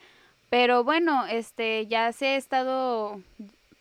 [0.53, 3.19] pero bueno, este ya se ha estado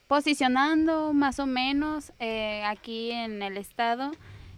[0.09, 4.13] posicionando más o menos eh, aquí en el estado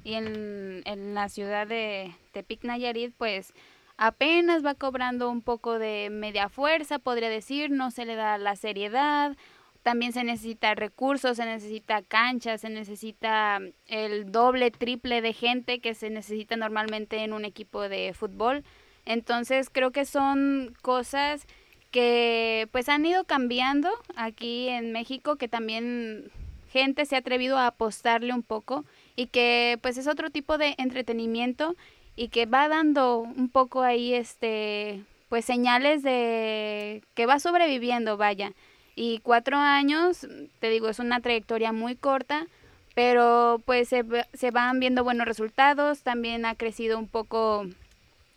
[0.04, 3.52] y en, en la ciudad de Tepic Nayarit, pues
[3.96, 8.54] apenas va cobrando un poco de media fuerza, podría decir, no se le da la
[8.54, 9.36] seriedad,
[9.82, 13.58] también se necesita recursos, se necesita canchas, se necesita
[13.88, 18.62] el doble, triple de gente que se necesita normalmente en un equipo de fútbol.
[19.04, 21.48] Entonces creo que son cosas
[21.94, 26.28] que pues han ido cambiando aquí en México, que también
[26.68, 28.84] gente se ha atrevido a apostarle un poco
[29.14, 31.76] y que pues es otro tipo de entretenimiento
[32.16, 38.54] y que va dando un poco ahí este pues señales de que va sobreviviendo, vaya.
[38.96, 40.26] Y cuatro años,
[40.58, 42.48] te digo, es una trayectoria muy corta,
[42.96, 47.66] pero pues se, se van viendo buenos resultados, también ha crecido un poco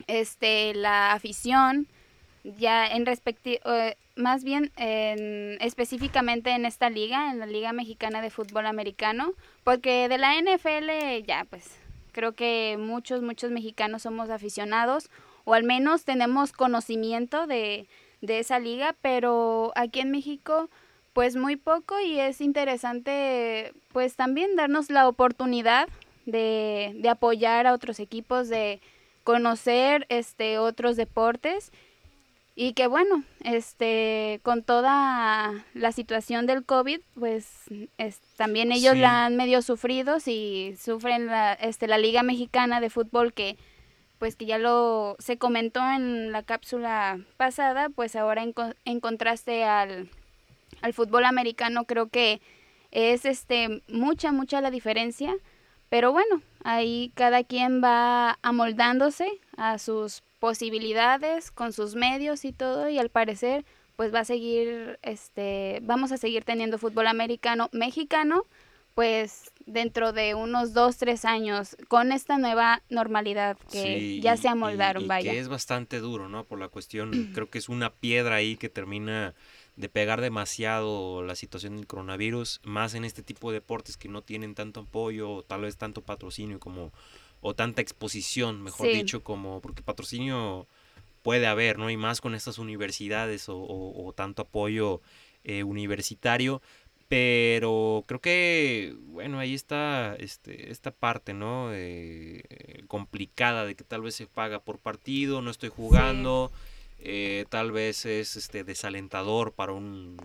[0.06, 1.88] este la afición,
[2.56, 8.22] ya en respecto, eh, más bien en, específicamente en esta liga, en la Liga Mexicana
[8.22, 9.34] de Fútbol Americano,
[9.64, 11.78] porque de la NFL ya pues
[12.12, 15.10] creo que muchos, muchos mexicanos somos aficionados
[15.44, 17.88] o al menos tenemos conocimiento de,
[18.22, 20.70] de esa liga, pero aquí en México
[21.14, 25.90] pues muy poco y es interesante pues también darnos la oportunidad
[26.26, 28.80] de, de apoyar a otros equipos, de
[29.24, 31.72] conocer este otros deportes
[32.60, 37.46] y que bueno, este con toda la situación del COVID, pues
[38.00, 42.90] es, también ellos la han medio sufrido y sufren la, este, la Liga Mexicana de
[42.90, 43.58] Fútbol que
[44.18, 48.56] pues que ya lo se comentó en la cápsula pasada, pues ahora en,
[48.86, 50.10] en contraste al,
[50.82, 52.42] al fútbol americano creo que
[52.90, 55.36] es este mucha mucha la diferencia,
[55.90, 62.88] pero bueno, ahí cada quien va amoldándose a sus posibilidades con sus medios y todo
[62.88, 63.66] y al parecer
[63.98, 68.46] pues va a seguir este vamos a seguir teniendo fútbol americano mexicano
[68.96, 75.04] pues dentro de unos dos, tres años con esta nueva normalidad que ya se amoldaron,
[75.04, 75.32] y, vaya.
[75.34, 76.46] Que es bastante duro, ¿no?
[76.46, 79.36] Por la cuestión, creo que es una piedra ahí que termina
[79.76, 84.24] de pegar demasiado la situación del coronavirus, más en este tipo de deportes que no
[84.24, 86.92] tienen tanto apoyo o tal vez tanto patrocinio como,
[87.42, 90.68] o tanta exposición, mejor dicho, como, porque patrocinio
[91.22, 91.90] puede haber, ¿no?
[91.90, 95.02] Y más con estas universidades o, o, tanto apoyo
[95.44, 96.62] eh, universitario,
[97.08, 101.70] pero creo que, bueno, ahí está este, esta parte, ¿no?
[101.74, 102.44] Eh,
[102.88, 106.52] complicada de que tal vez se paga por partido, no estoy jugando.
[107.00, 110.18] Eh, tal vez es este desalentador para un,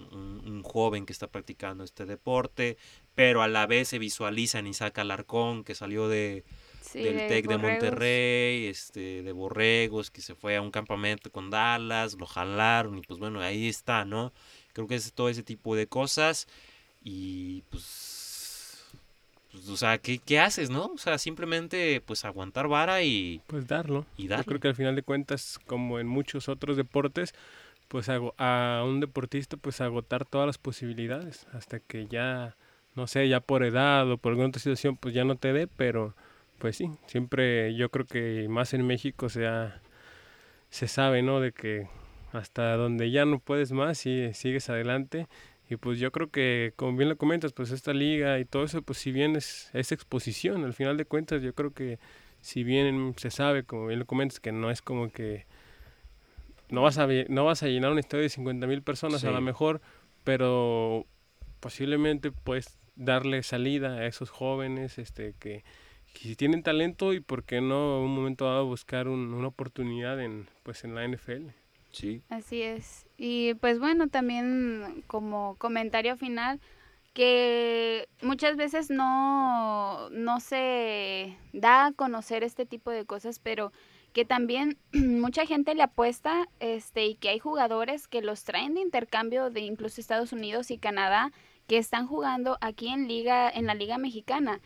[0.46, 2.78] un, joven que está practicando este deporte,
[3.14, 6.44] pero a la vez se visualiza en Isaac Alarcón, que salió de,
[6.92, 12.14] del TEC de Monterrey, este, de Borregos, que se fue a un campamento con Dallas,
[12.18, 14.32] lo jalaron y pues bueno, ahí está, ¿no?
[14.72, 16.48] Creo que es todo ese tipo de cosas.
[17.04, 18.84] Y pues,
[19.50, 20.86] pues, o sea, ¿qué, ¿qué, haces, no?
[20.86, 23.40] O sea, simplemente pues aguantar vara y...
[23.46, 24.06] Pues darlo.
[24.16, 24.44] Y darlo.
[24.44, 27.34] Yo creo que al final de cuentas, como en muchos otros deportes,
[27.88, 32.56] pues a, a un deportista pues agotar todas las posibilidades hasta que ya,
[32.94, 35.66] no sé, ya por edad o por alguna otra situación pues ya no te dé,
[35.66, 36.14] pero
[36.58, 39.48] pues sí, siempre yo creo que más en México se,
[40.70, 41.40] se sabe, ¿no?
[41.40, 41.88] De que
[42.32, 45.26] hasta donde ya no puedes más y sigues adelante
[45.72, 48.82] y pues yo creo que, como bien lo comentas, pues esta liga y todo eso,
[48.82, 51.98] pues si bien es, es exposición, al final de cuentas yo creo que
[52.42, 55.46] si bien se sabe, como bien lo comentas, que no es como que
[56.68, 59.40] no vas a, no vas a llenar un estadio de 50 mil personas a lo
[59.40, 59.80] mejor,
[60.24, 61.06] pero
[61.60, 65.64] posiblemente puedes darle salida a esos jóvenes este que,
[66.14, 70.48] si tienen talento y por qué no en un momento dado buscar una oportunidad en
[70.62, 71.48] pues en la NFL.
[71.90, 72.22] Sí.
[72.28, 73.06] Así es.
[73.18, 76.60] Y pues bueno, también como comentario final,
[77.12, 83.72] que muchas veces no, no se da a conocer este tipo de cosas, pero
[84.12, 88.80] que también mucha gente le apuesta este y que hay jugadores que los traen de
[88.80, 91.32] intercambio de incluso Estados Unidos y Canadá
[91.66, 94.60] que están jugando aquí en liga en la liga mexicana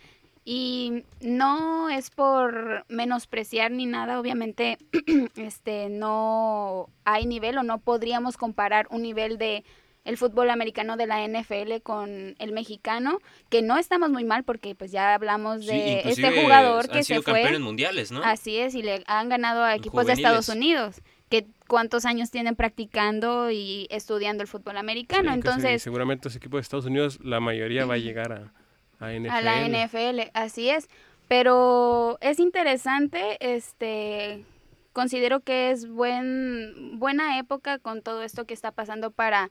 [0.49, 4.79] y no es por menospreciar ni nada, obviamente
[5.37, 9.65] este no hay nivel o no podríamos comparar un nivel de
[10.05, 13.19] el fútbol americano de la NFL con el mexicano,
[13.49, 17.59] que no estamos muy mal porque pues ya hablamos de este jugador que se fue.
[17.59, 18.23] mundiales, ¿no?
[18.23, 22.55] Así es, y le han ganado a equipos de Estados Unidos, que cuántos años tienen
[22.55, 27.85] practicando y estudiando el fútbol americano, entonces seguramente ese equipos de Estados Unidos la mayoría
[27.85, 28.53] va a llegar a
[28.99, 30.89] a, la NFL, así es.
[31.29, 34.45] Pero es interesante, este,
[34.93, 39.51] considero que es buen, buena época con todo esto que está pasando para,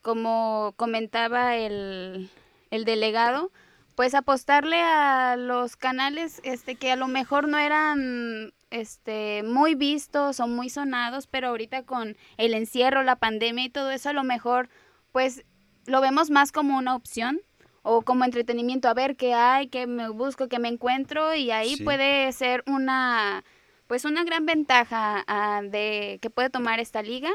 [0.00, 2.30] como comentaba el,
[2.70, 3.50] el delegado,
[3.94, 10.40] pues apostarle a los canales este que a lo mejor no eran este muy vistos
[10.40, 14.24] o muy sonados, pero ahorita con el encierro, la pandemia y todo eso a lo
[14.24, 14.70] mejor
[15.12, 15.44] pues
[15.84, 17.40] lo vemos más como una opción
[17.82, 21.76] o como entretenimiento, a ver qué hay, qué me busco, qué me encuentro y ahí
[21.76, 23.44] puede ser una
[23.86, 27.30] pues una gran ventaja ah, de que puede tomar esta liga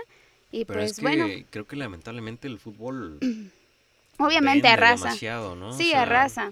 [0.51, 3.19] y pues bueno, creo que lamentablemente el fútbol
[4.17, 5.15] Obviamente arrasa.
[5.55, 5.73] ¿no?
[5.73, 6.51] Sí, arrasa.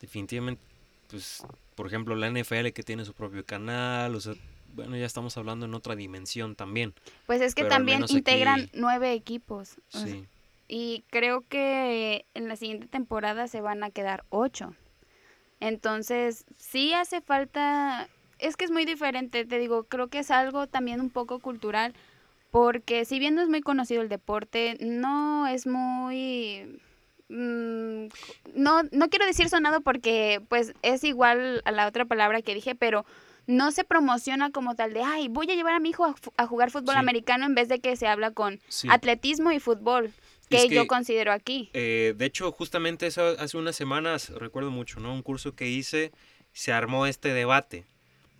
[0.00, 0.62] Definitivamente,
[1.08, 1.42] pues,
[1.74, 4.34] por ejemplo, la NFL que tiene su propio canal, o sea,
[4.74, 6.94] bueno, ya estamos hablando en otra dimensión también.
[7.26, 9.76] Pues es que también integran nueve equipos.
[9.88, 10.24] Sí.
[10.74, 14.74] Y creo que en la siguiente temporada se van a quedar ocho.
[15.60, 18.08] Entonces, sí hace falta,
[18.38, 21.92] es que es muy diferente, te digo, creo que es algo también un poco cultural,
[22.50, 26.80] porque si bien no es muy conocido el deporte, no es muy
[27.32, 28.08] Mm,
[28.54, 32.74] no, no quiero decir sonado porque pues es igual a la otra palabra que dije,
[32.74, 33.06] pero
[33.46, 36.70] no se promociona como tal de, ay, voy a llevar a mi hijo a, jugar
[36.70, 38.60] fútbol americano en vez de que se habla con
[38.90, 40.12] atletismo y fútbol,
[40.56, 41.70] que, yo considero aquí.
[41.72, 45.12] Eh, de hecho, justamente eso hace unas semanas, recuerdo mucho, ¿no?
[45.12, 46.12] Un curso que hice,
[46.52, 47.84] se armó este debate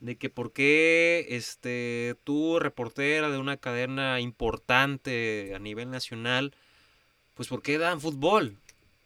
[0.02, 6.54] de que por qué este, tú, reportera de una cadena importante a nivel nacional,
[7.34, 8.56] pues por qué dan fútbol,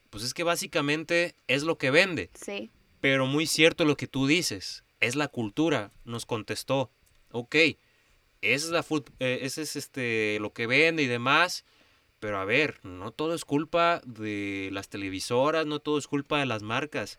[0.08, 2.30] pues es que básicamente es lo que vende.
[2.32, 2.70] Sí.
[3.02, 6.90] Pero muy cierto lo que tú dices, es la cultura, nos contestó.
[7.30, 7.56] Ok,
[8.40, 8.84] es, la
[9.20, 11.66] eh, ese es este, lo que vende y demás,
[12.20, 16.46] pero a ver, no todo es culpa de las televisoras, no todo es culpa de
[16.46, 17.18] las marcas.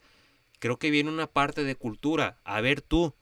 [0.60, 2.40] Creo que viene una parte de cultura.
[2.44, 3.14] A ver tú,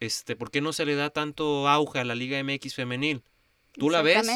[0.00, 3.22] este, ¿por qué no se le da tanto auge a la Liga MX femenil?
[3.72, 4.26] ¿Tú la ves?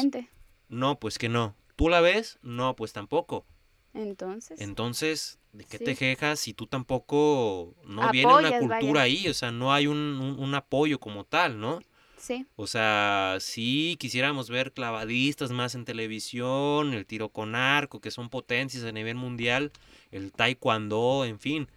[0.67, 1.55] No, pues que no.
[1.75, 2.39] ¿Tú la ves?
[2.41, 3.45] No, pues tampoco.
[3.93, 4.61] Entonces.
[4.61, 9.27] Entonces, ¿de qué te quejas si tú tampoco no viene una cultura ahí?
[9.27, 11.79] O sea, no hay un, apoyo como tal, ¿no?
[12.19, 12.45] Sí.
[12.55, 18.29] O sea, sí quisiéramos ver clavadistas más en televisión, el tiro con arco, que son
[18.29, 19.71] potencias a nivel mundial,
[20.11, 21.67] el taekwondo, en fin.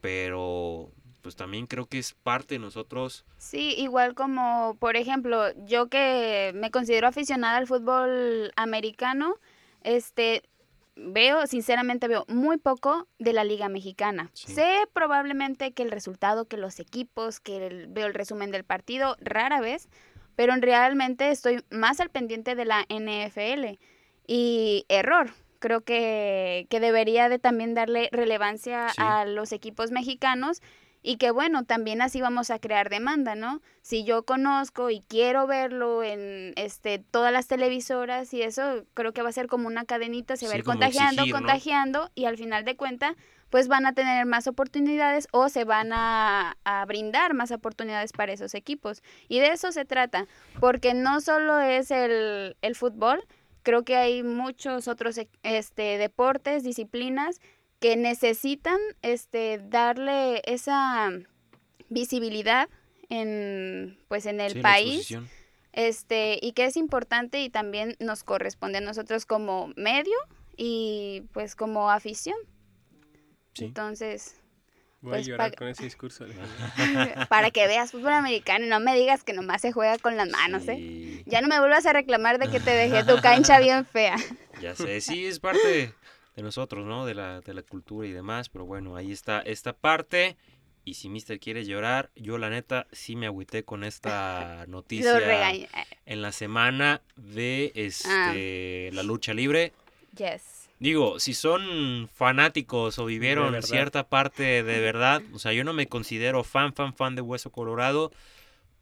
[0.00, 0.90] Pero
[1.22, 3.24] pues también creo que es parte de nosotros.
[3.38, 9.36] Sí, igual como, por ejemplo, yo que me considero aficionada al fútbol americano,
[9.82, 10.42] este,
[10.96, 14.30] veo, sinceramente veo muy poco de la Liga Mexicana.
[14.34, 19.60] Sé probablemente que el resultado, que los equipos, que veo el resumen del partido, rara
[19.60, 19.88] vez,
[20.36, 23.78] pero realmente estoy más al pendiente de la NFL.
[24.26, 30.62] Y error, creo que, que debería de también darle relevancia a los equipos mexicanos
[31.06, 33.60] y que bueno, también así vamos a crear demanda, ¿no?
[33.82, 39.20] Si yo conozco y quiero verlo en este todas las televisoras y eso, creo que
[39.20, 42.64] va a ser como una cadenita, se va a ir contagiando, contagiando y al final
[42.64, 43.16] de cuenta
[43.50, 48.32] pues van a tener más oportunidades o se van a, a, brindar más oportunidades para
[48.32, 49.02] esos equipos.
[49.28, 50.26] Y de eso se trata,
[50.58, 53.22] porque no solo es el, el fútbol,
[53.62, 57.40] creo que hay muchos otros este, deportes, disciplinas
[57.84, 61.12] que necesitan este darle esa
[61.90, 62.70] visibilidad
[63.10, 65.14] en pues en el país
[65.72, 70.14] este y que es importante y también nos corresponde a nosotros como medio
[70.56, 72.38] y pues como afición
[73.58, 74.40] entonces
[75.02, 76.24] Voy a pues, llorar con ese discurso.
[77.28, 80.30] para que veas fútbol americano y no me digas que nomás se juega con las
[80.30, 81.22] manos, ¿eh?
[81.26, 84.16] Ya no me vuelvas a reclamar de que te dejé tu cancha bien fea.
[84.62, 85.92] Ya sé, sí, es parte
[86.34, 87.06] de nosotros, ¿no?
[87.06, 90.36] De la, de la cultura y demás, pero bueno, ahí está esta parte.
[90.86, 95.52] Y si Mister quiere llorar, yo la neta sí me agüité con esta noticia
[96.04, 99.72] en la semana de este la lucha libre.
[100.16, 100.68] Yes.
[100.80, 105.88] Digo, si son fanáticos o vivieron cierta parte de verdad, o sea, yo no me
[105.88, 108.12] considero fan, fan, fan de Hueso Colorado,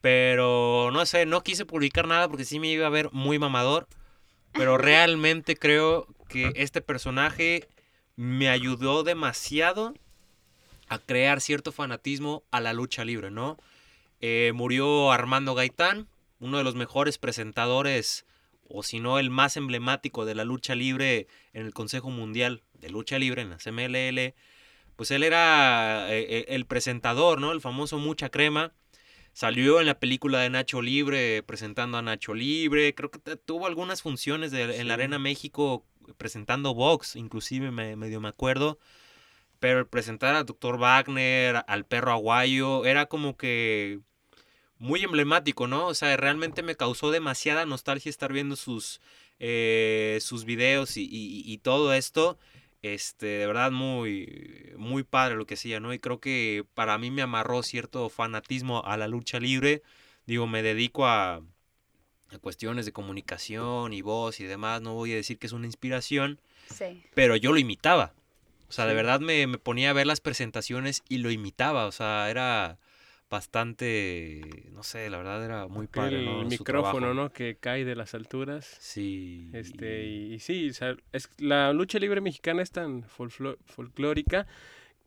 [0.01, 3.87] pero no sé, no quise publicar nada porque sí me iba a ver muy mamador,
[4.53, 7.69] pero realmente creo que este personaje
[8.17, 9.95] me ayudó demasiado
[10.89, 13.59] a crear cierto fanatismo a la lucha libre, ¿no?
[14.21, 16.09] Eh, murió Armando Gaitán,
[16.41, 18.25] uno de los mejores presentadores,
[18.69, 22.89] o si no el más emblemático de la lucha libre en el Consejo Mundial de
[22.89, 24.35] Lucha Libre, en la CMLL.
[24.97, 27.53] Pues él era eh, eh, el presentador, ¿no?
[27.53, 28.73] El famoso Mucha Crema.
[29.35, 32.95] Salió en la película de Nacho Libre presentando a Nacho Libre.
[32.95, 35.85] Creo que tuvo algunas funciones en la Arena México
[36.19, 38.79] presentando box, inclusive me, medio me acuerdo.
[39.61, 44.01] Pero presentar al doctor Wagner, al perro aguayo, era como que
[44.79, 45.87] muy emblemático, ¿no?
[45.89, 49.01] O sea, realmente me causó demasiada nostalgia estar viendo sus,
[49.39, 52.39] eh, sus videos y, y- y todo esto.
[52.83, 55.93] Este, de verdad, muy, muy padre lo que hacía, ¿no?
[55.95, 59.83] Y creo que para mí me amarró cierto fanatismo a la lucha libre.
[60.27, 61.43] Digo, me dedico a
[62.39, 64.81] cuestiones de comunicación y voz y demás.
[64.83, 67.03] No voy a decir que es una inspiración, Sí.
[67.15, 68.13] pero yo lo imitaba.
[68.69, 71.87] O sea, de verdad me, me ponía a ver las presentaciones y lo imitaba.
[71.87, 72.79] O sea, era
[73.29, 74.41] bastante,
[74.73, 77.15] no sé, la verdad era muy padre, el micrófono, trabajo.
[77.15, 77.33] ¿no?
[77.33, 78.77] Que cae de las alturas.
[78.81, 79.51] Sí.
[79.53, 84.47] Este, y, y sí, o sea, es, la lucha libre mexicana es tan folclórica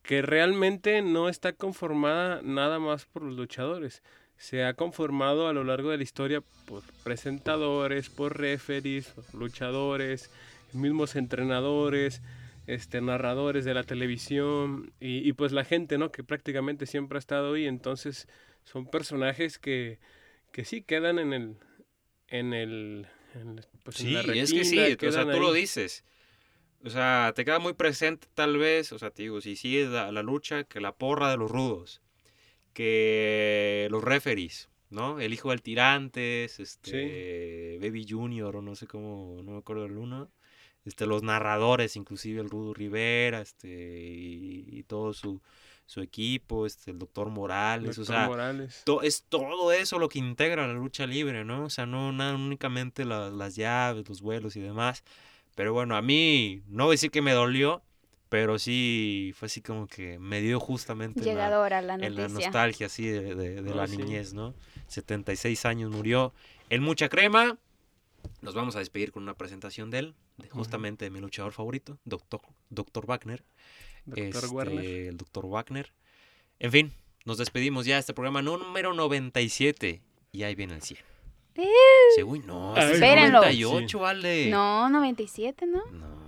[0.03, 4.03] que realmente no está conformada nada más por los luchadores.
[4.37, 10.29] Se ha conformado a lo largo de la historia por presentadores, por referees, por luchadores,
[10.73, 12.21] mismos entrenadores,
[12.67, 16.11] este, narradores de la televisión y, y pues la gente, ¿no?
[16.11, 17.65] Que prácticamente siempre ha estado ahí.
[17.65, 18.27] Entonces
[18.63, 19.99] son personajes que,
[20.51, 21.57] que sí quedan en el,
[22.27, 26.03] en el, en, pues, en Sí, es que sí, o sea, tú lo dices.
[26.83, 30.11] O sea, te queda muy presente tal vez, o sea, te digo, si sigues la,
[30.11, 32.01] la lucha, que la porra de los rudos,
[32.75, 35.19] que los referees, ¿no?
[35.19, 39.97] El hijo del tirantes, este, Baby Junior, o no sé cómo, no me acuerdo el
[39.97, 40.29] uno.
[40.83, 45.41] Este, los narradores, inclusive el Rudo Rivera, este, y, y todo su,
[45.87, 48.81] su equipo, este, el doctor Morales, o Doctor sea, Morales.
[48.85, 51.65] to- es todo eso lo que integra la lucha libre, ¿no?
[51.65, 55.03] O sea, no nada únicamente la- las llaves, los vuelos y demás.
[55.55, 57.81] Pero bueno, a mí no voy a decir que me dolió,
[58.37, 62.09] pero sí fue así como que me dio justamente en la, Llegadora la en la
[62.09, 62.27] noticia.
[62.47, 63.95] nostalgia así de, de- de No, la sí.
[63.95, 64.53] niñez, ¿no?
[64.87, 66.33] 76 años murió
[66.69, 67.57] en mucha crema.
[68.41, 71.97] Nos vamos a despedir con una presentación de él, de- justamente de mi luchador favorito,
[72.03, 73.41] Doctor, Doctor Wagner
[74.05, 75.93] Doctor este, el doctor Wagner.
[76.59, 80.01] En fin, nos despedimos ya de este programa número 97.
[80.33, 80.99] Y ahí viene el 100.
[82.17, 83.39] Sí, uy, no, es el Espérenlo.
[83.39, 84.49] 98, vale.
[84.49, 85.85] No, 97, ¿no?
[85.93, 86.24] No.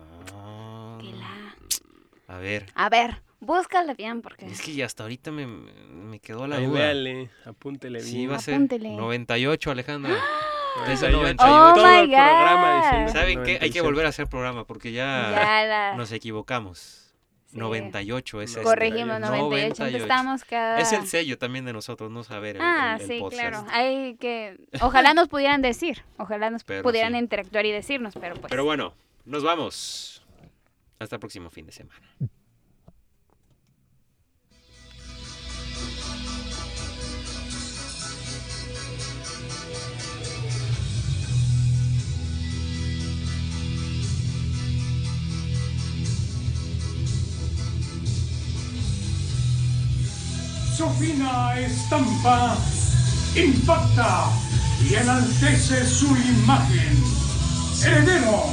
[2.27, 4.45] A ver, A ver, búscala bien porque...
[4.47, 6.79] es que ya hasta ahorita me, me quedó la Ahí duda.
[6.79, 8.11] véale, apúntele bien.
[8.11, 8.89] Sí, va a ser Apúntele.
[8.95, 10.13] 98, Alejandra.
[10.87, 11.05] Es 98.
[11.07, 11.53] el 98.
[11.55, 12.83] Oh Todo el my programa God.
[12.83, 13.51] diciendo ¿Saben qué?
[13.53, 13.81] Hay que 97.
[13.81, 15.95] volver a hacer programa porque ya, Ya la...
[15.95, 17.11] nos equivocamos.
[17.47, 17.57] Sí.
[17.57, 18.61] 98 es este.
[18.61, 19.65] Corregimos, 98.
[19.65, 20.79] Entonces estamos cada...
[20.79, 23.41] Es el sello también de nosotros, no saber el, Ah, el- el sí, podcast.
[23.41, 23.65] claro.
[23.71, 24.59] Hay que...
[24.81, 26.03] Ojalá nos pudieran decir.
[26.17, 27.19] Ojalá nos Pero pudieran sí.
[27.19, 28.49] interactuar y decirnos, pero pues...
[28.51, 28.93] Pero bueno,
[29.25, 30.16] nos vamos.
[30.99, 32.07] Hasta el próximo fin de semana.
[50.75, 52.57] Su fina estampa
[53.35, 54.31] impacta
[54.87, 57.03] y enaltece su imagen.
[57.83, 58.43] Heredero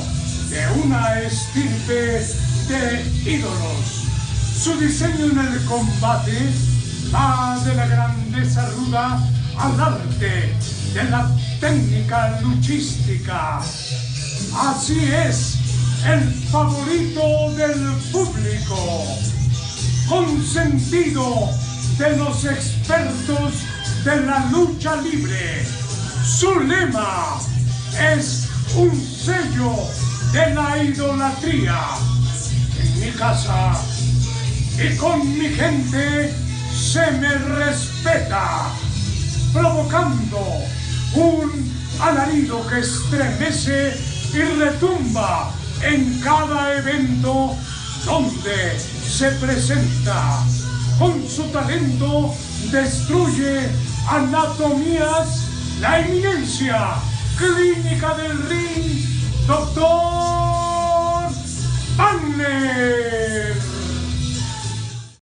[0.55, 2.25] de una estirpe
[2.69, 4.07] de ídolos.
[4.63, 6.49] Su diseño en el combate
[7.13, 9.21] va de la grandeza ruda
[9.59, 10.55] al arte
[10.95, 11.29] de la
[11.59, 13.61] técnica luchística.
[14.57, 15.57] Así es,
[16.07, 19.05] el favorito del público
[20.09, 21.51] consentido
[21.99, 23.55] de los expertos
[24.05, 25.67] de la lucha libre.
[26.25, 27.41] Su lema
[27.99, 28.47] es
[28.77, 29.89] un sello
[30.35, 31.79] de la idolatría.
[32.83, 33.81] En mi casa
[34.77, 36.35] y con mi gente
[36.75, 38.73] se me respeta,
[39.53, 40.41] provocando
[41.15, 43.97] un alarido que estremece
[44.33, 45.53] y retumba
[45.85, 47.57] en cada evento
[48.05, 48.77] donde
[49.09, 50.43] se presenta.
[50.99, 52.35] Con su talento
[52.73, 53.69] destruye
[54.11, 55.29] anatomías,
[55.81, 56.95] la eminencia
[57.39, 59.15] clínica del ring,
[59.47, 59.81] doctor
[61.97, 63.84] Wagner.